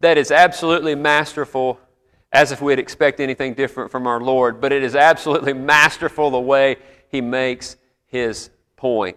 that 0.00 0.18
is 0.18 0.30
absolutely 0.30 0.94
masterful, 0.94 1.78
as 2.32 2.50
if 2.50 2.60
we'd 2.60 2.78
expect 2.78 3.20
anything 3.20 3.54
different 3.54 3.90
from 3.90 4.06
our 4.06 4.20
Lord, 4.20 4.60
but 4.60 4.72
it 4.72 4.82
is 4.82 4.96
absolutely 4.96 5.52
masterful 5.74 6.30
the 6.30 6.40
way 6.40 6.76
he 7.10 7.20
makes 7.20 7.76
his 8.06 8.50
point. 8.76 9.16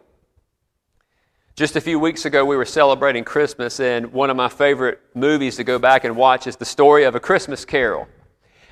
Just 1.56 1.78
a 1.78 1.82
few 1.82 1.98
weeks 1.98 2.26
ago, 2.26 2.44
we 2.44 2.58
were 2.58 2.66
celebrating 2.66 3.24
Christmas, 3.24 3.80
and 3.80 4.12
one 4.12 4.30
of 4.30 4.36
my 4.36 4.50
favorite 4.50 5.00
movies 5.14 5.56
to 5.56 5.64
go 5.64 5.80
back 5.80 6.04
and 6.04 6.18
watch 6.18 6.48
is 6.48 6.58
The 6.58 6.66
Story 6.66 7.06
of 7.06 7.16
a 7.16 7.20
Christmas 7.20 7.64
Carol. 7.64 8.10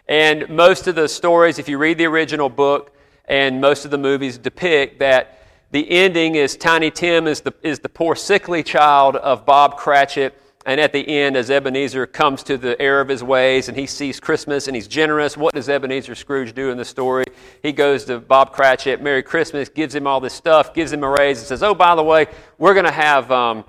And 0.10 0.50
most 0.50 0.88
of 0.88 0.96
the 0.96 1.08
stories, 1.08 1.60
if 1.60 1.70
you 1.70 1.78
read 1.78 1.98
the 1.98 2.06
original 2.06 2.50
book, 2.50 2.94
and 3.26 3.62
most 3.62 3.86
of 3.86 3.92
the 3.92 3.98
movies 3.98 4.38
depict 4.38 5.00
that 5.00 5.40
the 5.74 5.90
ending 5.90 6.36
is 6.36 6.56
Tiny 6.56 6.92
Tim 6.92 7.26
is 7.26 7.42
the, 7.42 7.52
is 7.64 7.80
the 7.80 7.90
poor 7.90 8.16
sickly 8.16 8.62
child 8.62 9.16
of 9.16 9.44
Bob 9.44 9.76
Cratchit. 9.76 10.40
And 10.68 10.80
at 10.80 10.94
the 10.94 11.06
end, 11.06 11.36
as 11.36 11.50
Ebenezer 11.50 12.06
comes 12.06 12.44
to 12.44 12.58
the 12.58 12.80
error 12.80 13.02
of 13.02 13.10
his 13.10 13.24
ways 13.24 13.70
and 13.70 13.78
he 13.78 13.88
sees 13.88 14.20
Christmas 14.20 14.68
and 14.68 14.76
he's 14.76 14.88
generous, 14.88 15.36
what 15.36 15.56
does 15.56 15.68
Ebenezer 15.68 16.14
Scrooge 16.14 16.54
do 16.54 16.70
in 16.70 16.78
the 16.78 16.86
story? 16.86 17.26
He 17.64 17.72
goes 17.72 18.06
to 18.06 18.20
Bob 18.20 18.54
Cratchit, 18.54 19.02
Merry 19.02 19.24
Christmas, 19.24 19.68
gives 19.68 19.96
him 19.96 20.06
all 20.06 20.20
this 20.20 20.36
stuff, 20.36 20.76
gives 20.76 20.94
him 20.94 21.04
a 21.04 21.10
raise, 21.10 21.40
and 21.40 21.48
says, 21.48 21.64
Oh, 21.64 21.74
by 21.74 21.96
the 21.96 22.04
way, 22.04 22.28
we're 22.60 22.76
going 22.76 22.86
to 22.86 22.92
have, 22.92 23.32
um, 23.32 23.66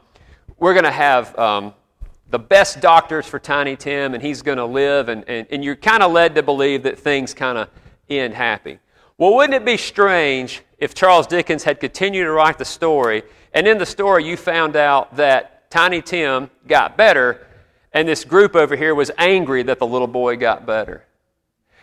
we're 0.58 0.74
going 0.74 0.84
to 0.84 0.90
have 0.90 1.36
um, 1.38 1.72
the 2.28 2.38
best 2.38 2.82
doctors 2.82 3.26
for 3.26 3.38
Tiny 3.38 3.76
Tim 3.76 4.12
and 4.12 4.22
he's 4.22 4.42
going 4.42 4.58
to 4.58 4.66
live. 4.66 5.08
And, 5.08 5.26
and, 5.26 5.46
and 5.50 5.64
you're 5.64 5.74
kind 5.74 6.02
of 6.02 6.12
led 6.12 6.34
to 6.34 6.42
believe 6.42 6.82
that 6.82 6.98
things 6.98 7.32
kind 7.32 7.56
of 7.56 7.70
end 8.10 8.34
happy. 8.34 8.78
Well, 9.16 9.34
wouldn't 9.34 9.54
it 9.54 9.64
be 9.64 9.78
strange 9.78 10.62
if 10.84 10.94
Charles 10.94 11.26
Dickens 11.26 11.64
had 11.64 11.80
continued 11.80 12.24
to 12.24 12.30
write 12.30 12.58
the 12.58 12.64
story, 12.64 13.22
and 13.54 13.66
in 13.66 13.78
the 13.78 13.86
story 13.86 14.24
you 14.24 14.36
found 14.36 14.76
out 14.76 15.16
that 15.16 15.70
Tiny 15.70 16.02
Tim 16.02 16.50
got 16.68 16.96
better, 16.96 17.46
and 17.94 18.06
this 18.06 18.22
group 18.22 18.54
over 18.54 18.76
here 18.76 18.94
was 18.94 19.10
angry 19.16 19.62
that 19.62 19.78
the 19.78 19.86
little 19.86 20.06
boy 20.06 20.36
got 20.36 20.66
better? 20.66 21.04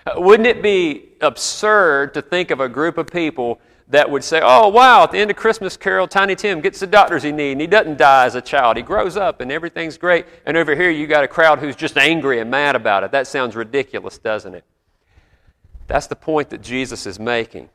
Uh, 0.06 0.22
wouldn't 0.22 0.48
it 0.48 0.62
be 0.62 1.10
absurd 1.20 2.14
to 2.14 2.22
think 2.22 2.52
of 2.52 2.60
a 2.60 2.70
group 2.70 3.00
of 3.00 3.08
people 3.08 3.60
that 3.88 4.10
would 4.10 4.24
say, 4.24 4.40
oh, 4.44 4.68
wow, 4.68 5.04
at 5.04 5.12
the 5.12 5.18
end 5.18 5.32
of 5.32 5.36
Christmas 5.36 5.76
Carol, 5.76 6.08
Tiny 6.08 6.36
Tim 6.36 6.62
gets 6.62 6.80
the 6.80 6.88
doctors 6.88 7.24
he 7.24 7.32
needs, 7.32 7.54
and 7.54 7.62
he 7.62 7.68
doesn't 7.68 7.98
die 7.98 8.26
as 8.26 8.36
a 8.36 8.42
child. 8.42 8.78
He 8.78 8.84
grows 8.84 9.18
up, 9.18 9.42
and 9.42 9.52
everything's 9.52 9.98
great. 9.98 10.28
And 10.46 10.56
over 10.56 10.76
here, 10.76 10.92
you 10.92 11.08
got 11.08 11.24
a 11.24 11.28
crowd 11.28 11.58
who's 11.58 11.76
just 11.76 11.98
angry 11.98 12.40
and 12.40 12.52
mad 12.52 12.76
about 12.76 13.04
it. 13.04 13.12
That 13.12 13.26
sounds 13.26 13.56
ridiculous, 13.56 14.20
doesn't 14.20 14.54
it? 14.54 14.64
That's 15.88 16.08
the 16.08 16.16
point 16.16 16.52
that 16.52 16.62
Jesus 16.62 17.08
is 17.08 17.20
making. 17.20 17.70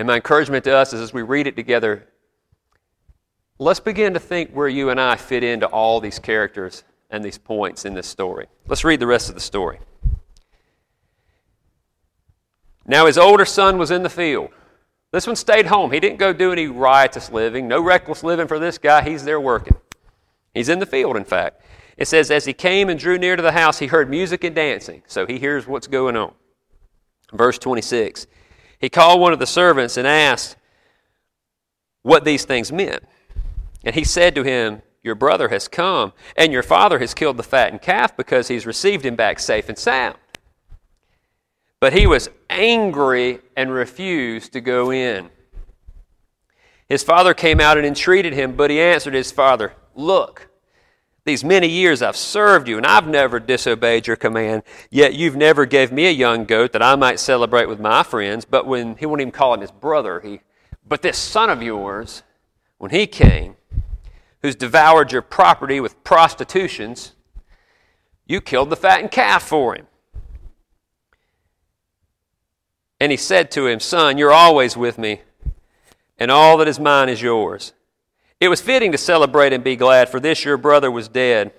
And 0.00 0.06
my 0.06 0.16
encouragement 0.16 0.64
to 0.64 0.74
us 0.74 0.94
is 0.94 1.00
as 1.02 1.12
we 1.12 1.20
read 1.20 1.46
it 1.46 1.56
together, 1.56 2.08
let's 3.58 3.80
begin 3.80 4.14
to 4.14 4.18
think 4.18 4.50
where 4.52 4.66
you 4.66 4.88
and 4.88 4.98
I 4.98 5.16
fit 5.16 5.44
into 5.44 5.66
all 5.66 6.00
these 6.00 6.18
characters 6.18 6.84
and 7.10 7.22
these 7.22 7.36
points 7.36 7.84
in 7.84 7.92
this 7.92 8.06
story. 8.06 8.46
Let's 8.66 8.82
read 8.82 8.98
the 8.98 9.06
rest 9.06 9.28
of 9.28 9.34
the 9.34 9.42
story. 9.42 9.78
Now 12.86 13.04
his 13.04 13.18
older 13.18 13.44
son 13.44 13.76
was 13.76 13.90
in 13.90 14.02
the 14.02 14.08
field. 14.08 14.48
This 15.12 15.26
one 15.26 15.36
stayed 15.36 15.66
home. 15.66 15.90
He 15.90 16.00
didn't 16.00 16.16
go 16.16 16.32
do 16.32 16.50
any 16.50 16.66
riotous 16.66 17.30
living, 17.30 17.68
no 17.68 17.82
reckless 17.82 18.24
living 18.24 18.48
for 18.48 18.58
this 18.58 18.78
guy. 18.78 19.02
He's 19.02 19.24
there 19.24 19.38
working. 19.38 19.76
He's 20.54 20.70
in 20.70 20.78
the 20.78 20.86
field, 20.86 21.18
in 21.18 21.24
fact. 21.24 21.60
It 21.98 22.08
says, 22.08 22.30
As 22.30 22.46
he 22.46 22.54
came 22.54 22.88
and 22.88 22.98
drew 22.98 23.18
near 23.18 23.36
to 23.36 23.42
the 23.42 23.52
house, 23.52 23.80
he 23.80 23.88
heard 23.88 24.08
music 24.08 24.44
and 24.44 24.56
dancing. 24.56 25.02
So 25.06 25.26
he 25.26 25.38
hears 25.38 25.66
what's 25.66 25.88
going 25.88 26.16
on. 26.16 26.32
Verse 27.34 27.58
26. 27.58 28.26
He 28.80 28.88
called 28.88 29.20
one 29.20 29.32
of 29.32 29.38
the 29.38 29.46
servants 29.46 29.96
and 29.96 30.06
asked 30.06 30.56
what 32.02 32.24
these 32.24 32.44
things 32.44 32.72
meant. 32.72 33.04
And 33.84 33.94
he 33.94 34.04
said 34.04 34.34
to 34.34 34.42
him, 34.42 34.82
Your 35.02 35.14
brother 35.14 35.48
has 35.48 35.68
come, 35.68 36.12
and 36.36 36.52
your 36.52 36.62
father 36.62 36.98
has 36.98 37.14
killed 37.14 37.36
the 37.36 37.42
fattened 37.42 37.82
calf 37.82 38.16
because 38.16 38.48
he's 38.48 38.66
received 38.66 39.04
him 39.04 39.16
back 39.16 39.38
safe 39.38 39.68
and 39.68 39.78
sound. 39.78 40.16
But 41.78 41.92
he 41.92 42.06
was 42.06 42.28
angry 42.48 43.40
and 43.56 43.70
refused 43.70 44.52
to 44.52 44.60
go 44.60 44.90
in. 44.90 45.30
His 46.88 47.02
father 47.02 47.34
came 47.34 47.60
out 47.60 47.78
and 47.78 47.86
entreated 47.86 48.32
him, 48.32 48.52
but 48.52 48.70
he 48.70 48.80
answered 48.80 49.14
his 49.14 49.30
father, 49.30 49.74
Look, 49.94 50.49
these 51.30 51.44
many 51.44 51.68
years 51.68 52.02
I've 52.02 52.16
served 52.16 52.68
you, 52.68 52.76
and 52.76 52.86
I've 52.86 53.06
never 53.06 53.38
disobeyed 53.38 54.06
your 54.06 54.16
command, 54.16 54.62
yet 54.90 55.14
you've 55.14 55.36
never 55.36 55.64
gave 55.64 55.92
me 55.92 56.06
a 56.06 56.10
young 56.10 56.44
goat 56.44 56.72
that 56.72 56.82
I 56.82 56.96
might 56.96 57.20
celebrate 57.20 57.68
with 57.68 57.80
my 57.80 58.02
friends. 58.02 58.44
But 58.44 58.66
when 58.66 58.96
he 58.96 59.06
wouldn't 59.06 59.22
even 59.22 59.32
call 59.32 59.54
him 59.54 59.60
his 59.60 59.70
brother, 59.70 60.20
he, 60.20 60.40
but 60.86 61.02
this 61.02 61.16
son 61.16 61.48
of 61.48 61.62
yours, 61.62 62.22
when 62.78 62.90
he 62.90 63.06
came, 63.06 63.56
who's 64.42 64.56
devoured 64.56 65.12
your 65.12 65.22
property 65.22 65.80
with 65.80 66.02
prostitutions, 66.02 67.12
you 68.26 68.40
killed 68.40 68.70
the 68.70 68.76
fattened 68.76 69.10
calf 69.10 69.42
for 69.42 69.76
him. 69.76 69.86
And 72.98 73.12
he 73.12 73.16
said 73.16 73.50
to 73.52 73.66
him, 73.66 73.80
Son, 73.80 74.18
you're 74.18 74.32
always 74.32 74.76
with 74.76 74.98
me 74.98 75.20
and 76.20 76.30
all 76.30 76.58
that 76.58 76.68
is 76.68 76.78
mine 76.78 77.08
is 77.08 77.22
yours. 77.22 77.72
It 78.40 78.48
was 78.48 78.60
fitting 78.60 78.92
to 78.92 78.98
celebrate 78.98 79.52
and 79.52 79.62
be 79.62 79.76
glad, 79.76 80.08
for 80.08 80.18
this 80.18 80.44
your 80.44 80.56
brother 80.56 80.90
was 80.90 81.08
dead 81.08 81.52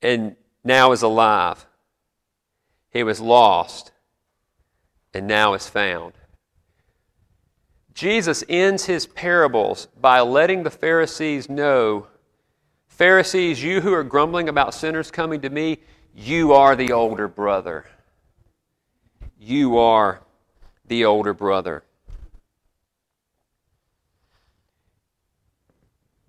and 0.00 0.36
now 0.62 0.92
is 0.92 1.02
alive. 1.02 1.66
He 2.90 3.02
was 3.02 3.20
lost 3.20 3.92
and 5.12 5.26
now 5.26 5.54
is 5.54 5.68
found. 5.68 6.12
Jesus 7.94 8.44
ends 8.48 8.84
his 8.84 9.06
parables 9.06 9.88
by 10.00 10.20
letting 10.20 10.62
the 10.62 10.70
Pharisees 10.70 11.48
know 11.48 12.06
Pharisees, 12.98 13.62
you 13.62 13.80
who 13.80 13.92
are 13.92 14.02
grumbling 14.02 14.48
about 14.48 14.74
sinners 14.74 15.08
coming 15.08 15.40
to 15.42 15.50
me, 15.50 15.78
you 16.16 16.52
are 16.52 16.74
the 16.74 16.90
older 16.90 17.28
brother. 17.28 17.84
You 19.38 19.78
are 19.78 20.20
the 20.88 21.04
older 21.04 21.32
brother. 21.32 21.84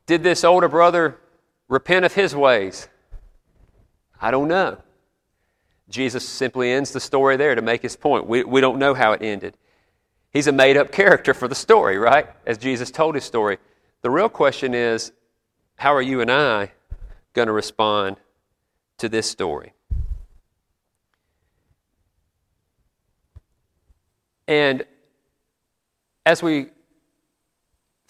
Did 0.09 0.23
this 0.23 0.43
older 0.43 0.67
brother 0.67 1.19
repent 1.67 2.03
of 2.03 2.15
his 2.15 2.35
ways? 2.35 2.87
I 4.19 4.31
don't 4.31 4.47
know. 4.47 4.79
Jesus 5.87 6.27
simply 6.27 6.71
ends 6.71 6.93
the 6.93 6.99
story 6.99 7.37
there 7.37 7.53
to 7.53 7.61
make 7.61 7.83
his 7.83 7.95
point. 7.95 8.25
We, 8.25 8.43
we 8.43 8.59
don't 8.59 8.79
know 8.79 8.95
how 8.95 9.11
it 9.11 9.21
ended. 9.21 9.55
He's 10.31 10.47
a 10.47 10.51
made 10.51 10.77
up 10.77 10.91
character 10.91 11.35
for 11.35 11.47
the 11.47 11.53
story, 11.53 11.99
right? 11.99 12.25
As 12.47 12.57
Jesus 12.57 12.89
told 12.89 13.13
his 13.13 13.23
story. 13.23 13.59
The 14.01 14.09
real 14.09 14.29
question 14.29 14.73
is 14.73 15.11
how 15.75 15.93
are 15.93 16.01
you 16.01 16.21
and 16.21 16.31
I 16.31 16.71
going 17.33 17.45
to 17.45 17.51
respond 17.51 18.17
to 18.97 19.09
this 19.09 19.29
story? 19.29 19.73
And 24.47 24.87
as 26.25 26.41
we 26.41 26.69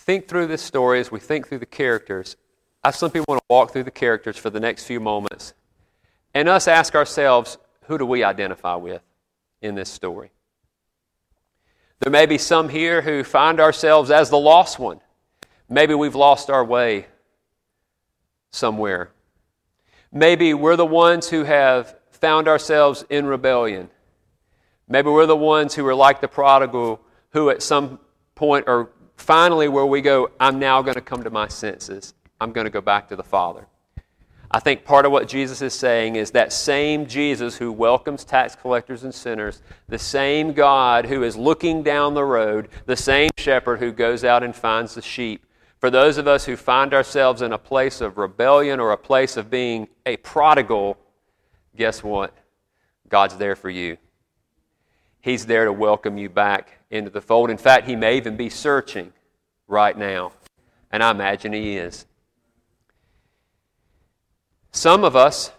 think 0.10 0.28
through 0.28 0.48
this 0.48 0.64
story, 0.64 1.00
as 1.00 1.12
we 1.12 1.20
think 1.20 1.48
through 1.48 1.60
the 1.60 1.68
characters, 1.68 2.36
I 2.84 2.90
simply 2.90 3.22
want 3.28 3.40
to 3.40 3.46
walk 3.48 3.72
through 3.72 3.84
the 3.84 3.92
characters 3.92 4.38
for 4.38 4.50
the 4.50 4.60
next 4.60 4.86
few 4.86 5.00
moments 5.00 5.54
and 6.34 6.50
us 6.50 6.68
ask 6.68 6.96
ourselves 6.96 7.60
who 7.84 7.96
do 8.00 8.08
we 8.08 8.24
identify 8.24 8.74
with 8.74 9.04
in 9.62 9.76
this 9.76 9.88
story? 9.88 10.32
There 12.00 12.12
may 12.12 12.26
be 12.26 12.40
some 12.40 12.70
here 12.70 13.04
who 13.04 13.24
find 13.24 13.60
ourselves 13.60 14.10
as 14.10 14.32
the 14.32 14.40
lost 14.40 14.80
one. 14.80 15.00
Maybe 15.70 15.94
we've 15.94 16.16
lost 16.16 16.50
our 16.50 16.66
way 16.66 17.06
somewhere. 18.50 19.12
Maybe 20.12 20.56
we're 20.56 20.76
the 20.76 20.88
ones 20.88 21.30
who 21.30 21.44
have 21.44 21.96
found 22.10 22.48
ourselves 22.48 23.06
in 23.12 23.28
rebellion. 23.28 23.92
Maybe 24.88 25.12
we're 25.12 25.28
the 25.28 25.38
ones 25.38 25.76
who 25.76 25.86
are 25.86 25.94
like 25.94 26.20
the 26.20 26.28
prodigal 26.28 27.00
who 27.30 27.52
at 27.52 27.62
some 27.62 28.00
point 28.34 28.68
are 28.68 28.90
finally 29.20 29.68
where 29.68 29.86
we 29.86 30.02
go, 30.02 30.32
I'm 30.40 30.60
now 30.60 30.82
going 30.82 30.96
to 30.96 31.02
come 31.02 31.24
to 31.24 31.30
my 31.30 31.48
senses. 31.48 32.14
I'm 32.42 32.52
going 32.52 32.66
to 32.66 32.72
go 32.72 32.82
back 32.82 33.10
to 33.10 33.16
the 33.16 33.24
Father. 33.24 33.68
I 34.52 34.60
think 34.60 34.84
part 34.84 35.06
of 35.06 35.12
what 35.12 35.28
Jesus 35.28 35.62
is 35.62 35.76
saying 35.76 36.16
is 36.16 36.32
that 36.32 36.52
same 36.52 37.06
Jesus 37.06 37.58
who 37.58 37.72
welcomes 37.72 38.24
tax 38.24 38.56
collectors 38.56 39.04
and 39.04 39.14
sinners, 39.14 39.62
the 39.88 40.00
same 40.00 40.54
God 40.54 41.06
who 41.06 41.22
is 41.22 41.38
looking 41.38 41.84
down 41.84 42.16
the 42.16 42.24
road, 42.24 42.70
the 42.88 42.96
same 42.96 43.30
shepherd 43.38 43.80
who 43.80 43.92
goes 43.92 44.24
out 44.24 44.42
and 44.42 44.56
finds 44.56 44.96
the 44.96 45.04
sheep. 45.04 45.46
For 45.78 45.92
those 45.92 46.18
of 46.18 46.28
us 46.28 46.46
who 46.46 46.56
find 46.56 46.94
ourselves 46.94 47.44
in 47.44 47.54
a 47.54 47.60
place 47.60 48.02
of 48.02 48.18
rebellion 48.18 48.80
or 48.80 48.92
a 48.92 48.98
place 48.98 49.38
of 49.38 49.52
being 49.52 49.88
a 50.06 50.18
prodigal, 50.18 50.98
guess 51.76 52.04
what? 52.04 52.36
God's 53.08 53.38
there 53.38 53.56
for 53.56 53.70
you. 53.70 53.98
He's 55.22 55.46
there 55.46 55.66
to 55.66 55.74
welcome 55.74 56.18
you 56.18 56.30
back 56.30 56.79
into 56.92 57.10
the 57.10 57.22
fold. 57.22 57.50
In 57.50 57.58
fact, 57.58 57.88
he 57.88 57.96
may 57.96 58.18
even 58.18 58.36
be 58.36 58.50
searching 58.50 59.14
right 59.68 59.98
now. 59.98 60.32
And 60.92 61.04
I 61.04 61.12
imagine 61.12 61.54
he 61.54 61.78
is. 61.78 62.06
Some 64.72 65.04
of 65.04 65.16
us 65.16 65.52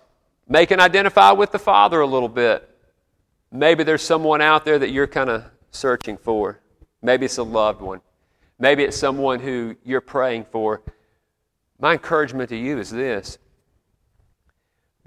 may 0.48 0.66
can 0.66 0.80
identify 0.80 1.32
with 1.32 1.52
the 1.52 1.58
Father 1.58 2.00
a 2.00 2.06
little 2.06 2.28
bit. 2.28 2.68
Maybe 3.52 3.84
there's 3.84 4.02
someone 4.02 4.40
out 4.40 4.64
there 4.64 4.78
that 4.78 4.90
you're 4.90 5.06
kind 5.06 5.30
of 5.30 5.44
searching 5.70 6.16
for. 6.16 6.60
Maybe 7.02 7.26
it's 7.26 7.38
a 7.38 7.42
loved 7.42 7.80
one. 7.80 8.00
Maybe 8.58 8.84
it's 8.84 8.96
someone 8.96 9.40
who 9.40 9.76
you're 9.84 10.00
praying 10.00 10.46
for. 10.50 10.82
My 11.78 11.92
encouragement 11.92 12.50
to 12.50 12.56
you 12.56 12.78
is 12.78 12.90
this 12.90 13.38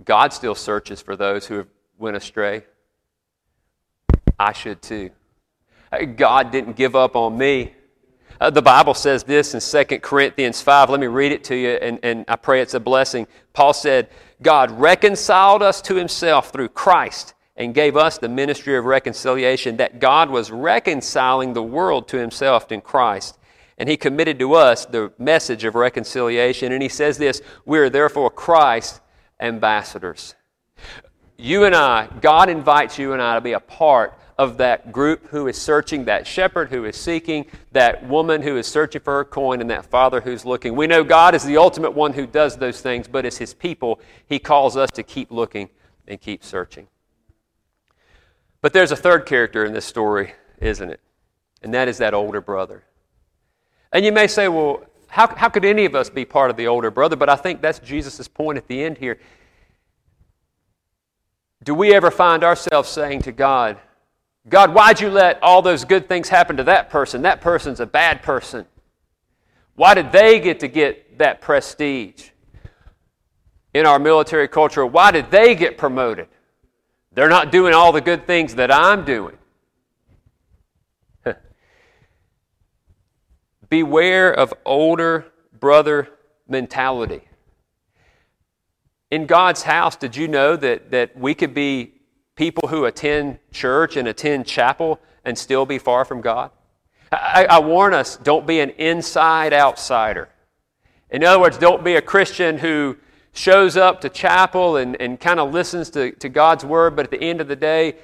God 0.03 0.33
still 0.33 0.55
searches 0.55 1.01
for 1.01 1.15
those 1.15 1.45
who 1.45 1.55
have 1.55 1.67
went 1.97 2.17
astray. 2.17 2.63
I 4.39 4.53
should 4.53 4.81
too. 4.81 5.11
God 6.01 6.51
didn't 6.51 6.75
give 6.75 6.95
up 6.95 7.15
on 7.15 7.37
me. 7.37 7.73
Uh, 8.39 8.49
the 8.49 8.61
Bible 8.61 8.93
says 8.93 9.23
this 9.23 9.53
in 9.53 9.87
2 9.87 9.99
Corinthians 9.99 10.61
5. 10.61 10.89
Let 10.89 10.99
me 10.99 11.07
read 11.07 11.31
it 11.31 11.43
to 11.45 11.55
you, 11.55 11.69
and, 11.69 11.99
and 12.03 12.25
I 12.27 12.35
pray 12.35 12.61
it's 12.61 12.73
a 12.73 12.79
blessing. 12.79 13.27
Paul 13.53 13.73
said, 13.73 14.09
God 14.41 14.71
reconciled 14.71 15.63
us 15.63 15.81
to 15.83 15.95
himself 15.95 16.51
through 16.51 16.69
Christ 16.69 17.33
and 17.55 17.73
gave 17.73 17.95
us 17.95 18.17
the 18.17 18.29
ministry 18.29 18.75
of 18.75 18.85
reconciliation, 18.85 19.77
that 19.77 19.99
God 19.99 20.29
was 20.29 20.51
reconciling 20.51 21.53
the 21.53 21.63
world 21.63 22.07
to 22.09 22.17
himself 22.17 22.71
in 22.71 22.81
Christ. 22.81 23.37
And 23.77 23.87
he 23.87 23.97
committed 23.97 24.39
to 24.39 24.53
us 24.53 24.85
the 24.85 25.13
message 25.17 25.63
of 25.63 25.75
reconciliation. 25.75 26.71
And 26.71 26.81
he 26.81 26.89
says 26.89 27.17
this 27.17 27.41
We 27.65 27.79
are 27.79 27.89
therefore 27.89 28.29
Christ's 28.29 29.01
ambassadors. 29.39 30.35
You 31.37 31.65
and 31.65 31.75
I, 31.75 32.07
God 32.21 32.49
invites 32.49 32.97
you 32.97 33.13
and 33.13 33.21
I 33.21 33.35
to 33.35 33.41
be 33.41 33.53
a 33.53 33.59
part 33.59 34.17
of 34.37 34.57
that 34.57 34.91
group 34.91 35.27
who 35.27 35.47
is 35.47 35.61
searching, 35.61 36.05
that 36.05 36.25
shepherd 36.25 36.69
who 36.69 36.85
is 36.85 36.97
seeking, 36.97 37.45
that 37.71 38.07
woman 38.07 38.41
who 38.41 38.57
is 38.57 38.67
searching 38.67 39.01
for 39.01 39.13
her 39.13 39.25
coin, 39.25 39.61
and 39.61 39.69
that 39.69 39.85
father 39.85 40.21
who's 40.21 40.45
looking. 40.45 40.75
We 40.75 40.87
know 40.87 41.03
God 41.03 41.35
is 41.35 41.43
the 41.43 41.57
ultimate 41.57 41.91
one 41.91 42.13
who 42.13 42.25
does 42.25 42.57
those 42.57 42.81
things, 42.81 43.07
but 43.07 43.25
as 43.25 43.37
his 43.37 43.53
people, 43.53 43.99
he 44.27 44.39
calls 44.39 44.75
us 44.75 44.89
to 44.91 45.03
keep 45.03 45.31
looking 45.31 45.69
and 46.07 46.19
keep 46.19 46.43
searching. 46.43 46.87
But 48.61 48.73
there's 48.73 48.91
a 48.91 48.95
third 48.95 49.25
character 49.25 49.65
in 49.65 49.73
this 49.73 49.85
story, 49.85 50.33
isn't 50.59 50.89
it? 50.89 50.99
And 51.61 51.73
that 51.73 51.87
is 51.87 51.97
that 51.99 52.13
older 52.13 52.41
brother. 52.41 52.83
And 53.91 54.03
you 54.03 54.11
may 54.11 54.27
say, 54.27 54.47
well, 54.47 54.83
how, 55.07 55.27
how 55.35 55.49
could 55.49 55.63
any 55.65 55.85
of 55.85 55.93
us 55.93 56.09
be 56.09 56.25
part 56.25 56.49
of 56.49 56.57
the 56.57 56.67
older 56.67 56.89
brother? 56.89 57.15
But 57.15 57.29
I 57.29 57.35
think 57.35 57.61
that's 57.61 57.79
Jesus' 57.79 58.27
point 58.27 58.57
at 58.57 58.67
the 58.67 58.83
end 58.83 58.97
here. 58.97 59.19
Do 61.63 61.75
we 61.75 61.93
ever 61.93 62.09
find 62.09 62.43
ourselves 62.43 62.89
saying 62.89 63.21
to 63.21 63.31
God, 63.31 63.77
God, 64.47 64.73
why'd 64.73 64.99
you 64.99 65.09
let 65.09 65.41
all 65.41 65.61
those 65.61 65.85
good 65.85 66.09
things 66.09 66.27
happen 66.27 66.57
to 66.57 66.63
that 66.65 66.89
person? 66.89 67.21
That 67.21 67.39
person's 67.39 67.79
a 67.79 67.85
bad 67.85 68.21
person. 68.23 68.65
Why 69.75 69.93
did 69.93 70.11
they 70.11 70.39
get 70.39 70.59
to 70.59 70.67
get 70.67 71.17
that 71.19 71.41
prestige? 71.41 72.29
In 73.73 73.85
our 73.87 73.97
military 73.97 74.47
culture, 74.47 74.85
why 74.85 75.11
did 75.11 75.31
they 75.31 75.55
get 75.55 75.77
promoted? 75.77 76.27
They're 77.13 77.29
not 77.29 77.51
doing 77.51 77.73
all 77.73 77.91
the 77.91 78.01
good 78.01 78.27
things 78.27 78.55
that 78.55 78.71
I'm 78.71 79.05
doing. 79.05 79.37
Beware 83.69 84.31
of 84.33 84.53
older 84.65 85.25
brother 85.59 86.09
mentality. 86.47 87.21
In 89.09 89.25
God's 89.25 89.63
house, 89.63 89.95
did 89.95 90.15
you 90.15 90.27
know 90.27 90.55
that, 90.55 90.91
that 90.91 91.17
we 91.17 91.33
could 91.33 91.53
be 91.53 91.93
people 92.35 92.69
who 92.69 92.85
attend 92.85 93.39
church 93.51 93.95
and 93.95 94.07
attend 94.07 94.45
chapel 94.45 94.99
and 95.23 95.37
still 95.37 95.65
be 95.65 95.77
far 95.77 96.05
from 96.05 96.21
God? 96.21 96.51
I, 97.11 97.45
I, 97.49 97.59
warn 97.59 97.93
us 97.93 98.17
don't 98.17 98.47
be 98.47 98.59
an 98.59 98.71
inside 98.71 99.53
outsider. 99.53 100.29
In 101.11 101.23
other 101.23 101.39
words, 101.39 101.59
don't 101.59 101.83
be 101.83 101.95
a 101.95 102.01
Christian 102.01 102.57
who 102.57 102.97
shows 103.33 103.77
up 103.77 104.01
to 104.01 104.09
chapel 104.09 104.77
and, 104.77 104.99
and 104.99 105.19
kind 105.19 105.39
of 105.39 105.53
listens 105.53 105.91
to, 105.91 106.11
to 106.13 106.29
God's 106.29 106.65
word, 106.65 106.95
but 106.95 107.05
at 107.05 107.11
the 107.11 107.21
end 107.21 107.39
of 107.39 107.47
the 107.47 107.55
day 107.55 107.95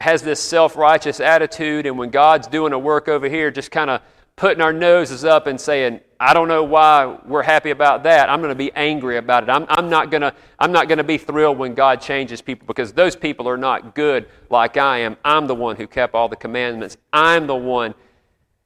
has 0.00 0.22
this 0.22 0.40
self 0.40 0.76
righteous 0.76 1.20
attitude, 1.20 1.86
and 1.86 1.98
when 1.98 2.10
God's 2.10 2.46
doing 2.46 2.72
a 2.72 2.78
work 2.78 3.08
over 3.08 3.28
here, 3.28 3.50
just 3.50 3.70
kind 3.70 3.90
of 3.90 4.00
putting 4.36 4.62
our 4.62 4.72
noses 4.72 5.24
up 5.24 5.46
and 5.46 5.60
saying, 5.60 6.00
I 6.20 6.34
don't 6.34 6.48
know 6.48 6.64
why 6.64 7.18
we're 7.26 7.44
happy 7.44 7.70
about 7.70 8.02
that. 8.02 8.28
I'm 8.28 8.40
going 8.40 8.50
to 8.50 8.56
be 8.56 8.72
angry 8.72 9.18
about 9.18 9.44
it. 9.44 9.50
I'm, 9.50 9.66
I'm 9.68 9.88
not 9.88 10.10
going 10.10 10.22
to 10.22 10.34
I'm 10.58 10.72
not 10.72 10.88
going 10.88 10.98
to 10.98 11.04
be 11.04 11.16
thrilled 11.16 11.58
when 11.58 11.74
God 11.74 12.00
changes 12.00 12.42
people 12.42 12.66
because 12.66 12.92
those 12.92 13.14
people 13.14 13.48
are 13.48 13.56
not 13.56 13.94
good 13.94 14.28
like 14.50 14.76
I 14.76 14.98
am. 14.98 15.16
I'm 15.24 15.46
the 15.46 15.54
one 15.54 15.76
who 15.76 15.86
kept 15.86 16.14
all 16.14 16.28
the 16.28 16.36
commandments. 16.36 16.96
I'm 17.12 17.46
the 17.46 17.54
one. 17.54 17.94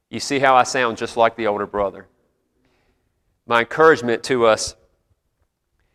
You 0.09 0.19
see 0.19 0.39
how 0.39 0.55
I 0.55 0.63
sound 0.63 0.97
just 0.97 1.15
like 1.15 1.35
the 1.35 1.45
older 1.45 1.67
brother. 1.67 2.07
My 3.45 3.59
encouragement 3.59 4.23
to 4.23 4.47
us 4.47 4.75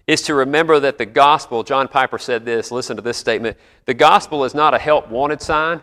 is 0.07 0.23
to 0.23 0.35
remember 0.35 0.79
that 0.81 0.97
the 0.97 1.07
gospel, 1.07 1.65
John 1.65 1.89
Piper 1.89 2.19
said 2.19 2.45
this, 2.45 2.71
listen 2.71 2.97
to 2.97 3.03
this 3.03 3.17
statement 3.17 3.57
the 3.85 3.95
gospel 3.95 4.45
is 4.45 4.55
not 4.55 4.75
a 4.75 4.79
help 4.79 5.09
wanted 5.09 5.43
sign, 5.43 5.83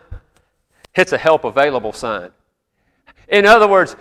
it's 0.94 1.12
a 1.12 1.18
help 1.18 1.44
available 1.44 1.92
sign. 1.92 2.30
In 3.28 3.44
other 3.44 3.68
words, 3.68 3.94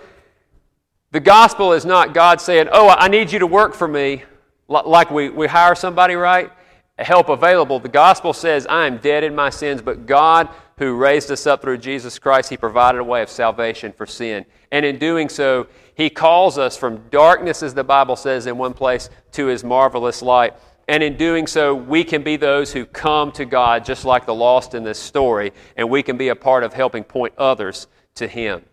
the 1.15 1.21
gospel 1.21 1.71
is 1.71 1.86
not 1.86 2.13
God 2.13 2.41
saying, 2.41 2.67
Oh, 2.73 2.89
I 2.89 3.08
need 3.08 3.32
you 3.32 3.39
to 3.39 3.47
work 3.47 3.73
for 3.73 3.88
me, 3.88 4.23
like 4.67 5.10
we, 5.10 5.30
we 5.30 5.47
hire 5.47 5.73
somebody, 5.73 6.15
right? 6.15 6.51
Help 6.99 7.30
available. 7.30 7.80
The 7.80 7.88
gospel 7.88 8.34
says, 8.34 8.67
I 8.67 8.86
am 8.86 8.97
dead 8.97 9.23
in 9.23 9.34
my 9.34 9.49
sins, 9.49 9.82
but 9.82 10.08
God, 10.08 10.49
who 10.78 10.93
raised 10.97 11.32
us 11.32 11.47
up 11.47 11.62
through 11.62 11.78
Jesus 11.78 12.19
Christ, 12.19 12.49
He 12.49 12.58
provided 12.58 12.99
a 12.99 13.04
way 13.06 13.21
of 13.21 13.30
salvation 13.30 13.93
for 13.93 14.06
sin. 14.06 14.45
And 14.73 14.86
in 14.86 14.99
doing 14.99 15.30
so, 15.30 15.67
He 15.95 16.10
calls 16.10 16.58
us 16.58 16.75
from 16.75 17.08
darkness, 17.12 17.63
as 17.63 17.73
the 17.73 17.86
Bible 17.86 18.17
says 18.17 18.45
in 18.45 18.58
one 18.58 18.73
place, 18.73 19.10
to 19.32 19.45
His 19.45 19.63
marvelous 19.63 20.21
light. 20.21 20.54
And 20.89 21.01
in 21.01 21.15
doing 21.15 21.47
so, 21.47 21.73
we 21.73 22.04
can 22.04 22.23
be 22.23 22.36
those 22.36 22.73
who 22.73 22.86
come 22.86 23.32
to 23.32 23.45
God, 23.45 23.86
just 23.86 24.04
like 24.04 24.25
the 24.25 24.36
lost 24.36 24.75
in 24.75 24.84
this 24.84 24.99
story, 24.99 25.54
and 25.78 25.89
we 25.89 26.04
can 26.04 26.17
be 26.17 26.28
a 26.28 26.36
part 26.36 26.65
of 26.65 26.73
helping 26.73 27.06
point 27.06 27.34
others 27.38 27.88
to 28.15 28.28
Him. 28.28 28.65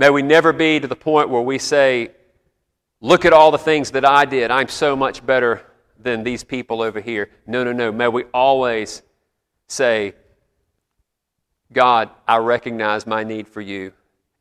May 0.00 0.08
we 0.08 0.22
never 0.22 0.54
be 0.54 0.80
to 0.80 0.88
the 0.88 0.96
point 0.96 1.28
where 1.28 1.42
we 1.42 1.58
say, 1.58 2.12
Look 3.02 3.26
at 3.26 3.34
all 3.34 3.50
the 3.50 3.58
things 3.58 3.90
that 3.90 4.06
I 4.06 4.24
did. 4.24 4.50
I'm 4.50 4.68
so 4.68 4.96
much 4.96 5.24
better 5.26 5.62
than 5.98 6.24
these 6.24 6.42
people 6.42 6.80
over 6.80 7.00
here. 7.00 7.28
No, 7.46 7.64
no, 7.64 7.72
no. 7.72 7.92
May 7.92 8.08
we 8.08 8.24
always 8.32 9.02
say, 9.66 10.14
God, 11.70 12.08
I 12.26 12.38
recognize 12.38 13.06
my 13.06 13.24
need 13.24 13.46
for 13.46 13.60
you. 13.60 13.92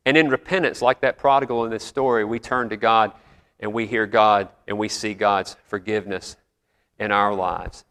And 0.05 0.15
in 0.15 0.29
repentance, 0.29 0.81
like 0.81 1.01
that 1.01 1.17
prodigal 1.17 1.65
in 1.65 1.71
this 1.71 1.83
story, 1.83 2.23
we 2.23 2.39
turn 2.39 2.69
to 2.69 2.77
God 2.77 3.11
and 3.59 3.73
we 3.73 3.85
hear 3.85 4.05
God 4.05 4.47
and 4.65 4.77
we 4.77 4.87
see 4.87 5.13
God's 5.13 5.57
forgiveness 5.65 6.37
in 6.99 7.11
our 7.11 7.33
lives. 7.33 7.83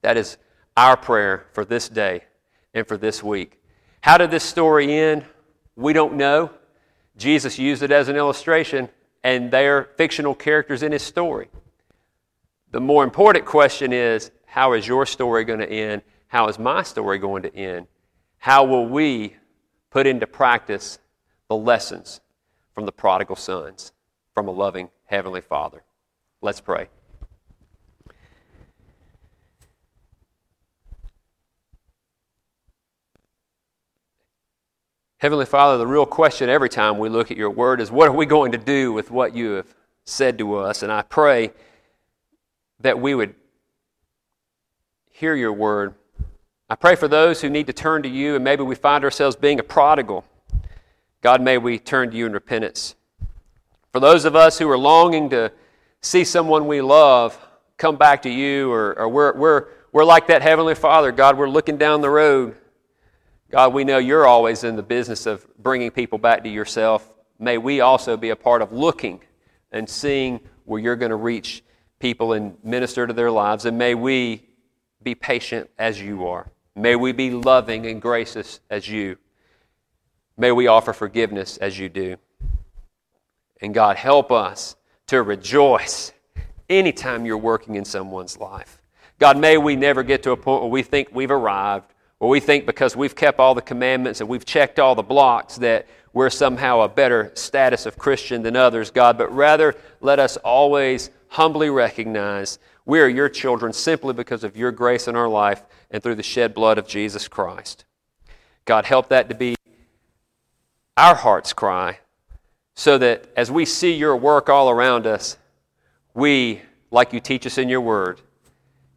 That 0.00 0.16
is 0.16 0.38
our 0.74 0.96
prayer 0.96 1.44
for 1.52 1.66
this 1.66 1.90
day 1.90 2.24
and 2.72 2.88
for 2.88 2.96
this 2.96 3.22
week. 3.22 3.60
How 4.00 4.16
did 4.16 4.30
this 4.30 4.44
story 4.44 4.90
end? 4.90 5.26
We 5.76 5.92
don't 5.92 6.14
know. 6.14 6.50
Jesus 7.16 7.58
used 7.58 7.82
it 7.82 7.90
as 7.90 8.08
an 8.08 8.16
illustration, 8.16 8.88
and 9.22 9.50
they're 9.50 9.90
fictional 9.96 10.34
characters 10.34 10.82
in 10.82 10.92
his 10.92 11.02
story. 11.02 11.48
The 12.70 12.80
more 12.80 13.04
important 13.04 13.44
question 13.44 13.92
is 13.92 14.30
how 14.46 14.72
is 14.72 14.86
your 14.86 15.06
story 15.06 15.44
going 15.44 15.60
to 15.60 15.70
end? 15.70 16.02
How 16.28 16.48
is 16.48 16.58
my 16.58 16.82
story 16.82 17.18
going 17.18 17.42
to 17.42 17.54
end? 17.54 17.86
How 18.38 18.64
will 18.64 18.86
we 18.86 19.36
put 19.90 20.06
into 20.06 20.26
practice 20.26 20.98
the 21.48 21.56
lessons 21.56 22.20
from 22.74 22.86
the 22.86 22.92
prodigal 22.92 23.36
sons, 23.36 23.92
from 24.34 24.48
a 24.48 24.50
loving 24.50 24.88
Heavenly 25.04 25.42
Father? 25.42 25.82
Let's 26.40 26.60
pray. 26.60 26.88
Heavenly 35.22 35.46
Father, 35.46 35.78
the 35.78 35.86
real 35.86 36.04
question 36.04 36.48
every 36.48 36.68
time 36.68 36.98
we 36.98 37.08
look 37.08 37.30
at 37.30 37.36
your 37.36 37.48
word 37.48 37.80
is 37.80 37.92
what 37.92 38.08
are 38.08 38.12
we 38.12 38.26
going 38.26 38.50
to 38.50 38.58
do 38.58 38.92
with 38.92 39.12
what 39.12 39.36
you 39.36 39.52
have 39.52 39.72
said 40.04 40.36
to 40.38 40.56
us? 40.56 40.82
And 40.82 40.90
I 40.90 41.02
pray 41.02 41.52
that 42.80 42.98
we 42.98 43.14
would 43.14 43.36
hear 45.12 45.36
your 45.36 45.52
word. 45.52 45.94
I 46.68 46.74
pray 46.74 46.96
for 46.96 47.06
those 47.06 47.40
who 47.40 47.48
need 47.48 47.68
to 47.68 47.72
turn 47.72 48.02
to 48.02 48.08
you 48.08 48.34
and 48.34 48.42
maybe 48.42 48.64
we 48.64 48.74
find 48.74 49.04
ourselves 49.04 49.36
being 49.36 49.60
a 49.60 49.62
prodigal. 49.62 50.24
God, 51.20 51.40
may 51.40 51.56
we 51.56 51.78
turn 51.78 52.10
to 52.10 52.16
you 52.16 52.26
in 52.26 52.32
repentance. 52.32 52.96
For 53.92 54.00
those 54.00 54.24
of 54.24 54.34
us 54.34 54.58
who 54.58 54.68
are 54.70 54.76
longing 54.76 55.30
to 55.30 55.52
see 56.00 56.24
someone 56.24 56.66
we 56.66 56.80
love 56.80 57.38
come 57.76 57.94
back 57.94 58.22
to 58.22 58.28
you, 58.28 58.72
or, 58.72 58.98
or 58.98 59.08
we're, 59.08 59.36
we're, 59.36 59.66
we're 59.92 60.04
like 60.04 60.26
that 60.26 60.42
Heavenly 60.42 60.74
Father, 60.74 61.12
God, 61.12 61.38
we're 61.38 61.48
looking 61.48 61.76
down 61.76 62.00
the 62.00 62.10
road 62.10 62.56
God, 63.52 63.74
we 63.74 63.84
know 63.84 63.98
you're 63.98 64.26
always 64.26 64.64
in 64.64 64.76
the 64.76 64.82
business 64.82 65.26
of 65.26 65.46
bringing 65.58 65.90
people 65.90 66.16
back 66.16 66.42
to 66.44 66.48
yourself. 66.48 67.12
May 67.38 67.58
we 67.58 67.82
also 67.82 68.16
be 68.16 68.30
a 68.30 68.36
part 68.36 68.62
of 68.62 68.72
looking 68.72 69.20
and 69.70 69.86
seeing 69.86 70.40
where 70.64 70.80
you're 70.80 70.96
going 70.96 71.10
to 71.10 71.16
reach 71.16 71.62
people 71.98 72.32
and 72.32 72.56
minister 72.64 73.06
to 73.06 73.12
their 73.12 73.30
lives. 73.30 73.66
And 73.66 73.76
may 73.76 73.94
we 73.94 74.42
be 75.02 75.14
patient 75.14 75.68
as 75.78 76.00
you 76.00 76.26
are. 76.28 76.50
May 76.74 76.96
we 76.96 77.12
be 77.12 77.30
loving 77.30 77.84
and 77.84 78.00
gracious 78.00 78.60
as 78.70 78.88
you. 78.88 79.18
May 80.38 80.50
we 80.50 80.66
offer 80.66 80.94
forgiveness 80.94 81.58
as 81.58 81.78
you 81.78 81.90
do. 81.90 82.16
And 83.60 83.74
God, 83.74 83.96
help 83.98 84.32
us 84.32 84.76
to 85.08 85.22
rejoice 85.22 86.14
anytime 86.70 87.26
you're 87.26 87.36
working 87.36 87.74
in 87.74 87.84
someone's 87.84 88.38
life. 88.38 88.80
God, 89.18 89.36
may 89.36 89.58
we 89.58 89.76
never 89.76 90.02
get 90.02 90.22
to 90.22 90.30
a 90.30 90.38
point 90.38 90.62
where 90.62 90.70
we 90.70 90.82
think 90.82 91.10
we've 91.12 91.30
arrived 91.30 91.91
or 92.22 92.28
we 92.28 92.38
think 92.38 92.66
because 92.66 92.94
we've 92.94 93.16
kept 93.16 93.40
all 93.40 93.52
the 93.52 93.60
commandments 93.60 94.20
and 94.20 94.28
we've 94.28 94.44
checked 94.44 94.78
all 94.78 94.94
the 94.94 95.02
blocks 95.02 95.56
that 95.56 95.88
we're 96.12 96.30
somehow 96.30 96.82
a 96.82 96.88
better 96.88 97.32
status 97.34 97.84
of 97.84 97.98
Christian 97.98 98.42
than 98.42 98.54
others, 98.54 98.92
God, 98.92 99.18
but 99.18 99.34
rather 99.34 99.74
let 100.00 100.20
us 100.20 100.36
always 100.36 101.10
humbly 101.26 101.68
recognize 101.68 102.60
we 102.86 103.00
are 103.00 103.08
your 103.08 103.28
children 103.28 103.72
simply 103.72 104.14
because 104.14 104.44
of 104.44 104.56
your 104.56 104.70
grace 104.70 105.08
in 105.08 105.16
our 105.16 105.26
life 105.26 105.64
and 105.90 106.00
through 106.00 106.14
the 106.14 106.22
shed 106.22 106.54
blood 106.54 106.78
of 106.78 106.86
Jesus 106.86 107.26
Christ. 107.26 107.84
God, 108.66 108.84
help 108.84 109.08
that 109.08 109.28
to 109.28 109.34
be 109.34 109.56
our 110.96 111.16
heart's 111.16 111.52
cry 111.52 111.98
so 112.76 112.98
that 112.98 113.26
as 113.36 113.50
we 113.50 113.64
see 113.64 113.94
your 113.94 114.16
work 114.16 114.48
all 114.48 114.70
around 114.70 115.08
us, 115.08 115.38
we, 116.14 116.62
like 116.92 117.12
you 117.12 117.18
teach 117.18 117.46
us 117.46 117.58
in 117.58 117.68
your 117.68 117.80
word, 117.80 118.20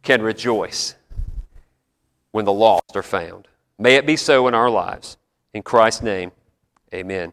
can 0.04 0.22
rejoice 0.22 0.94
when 2.36 2.44
the 2.44 2.52
lost 2.52 2.94
are 2.94 3.02
found. 3.02 3.48
May 3.78 3.94
it 3.94 4.04
be 4.04 4.14
so 4.14 4.46
in 4.46 4.52
our 4.52 4.68
lives. 4.68 5.16
In 5.54 5.62
Christ's 5.62 6.02
name, 6.02 6.32
amen. 6.92 7.32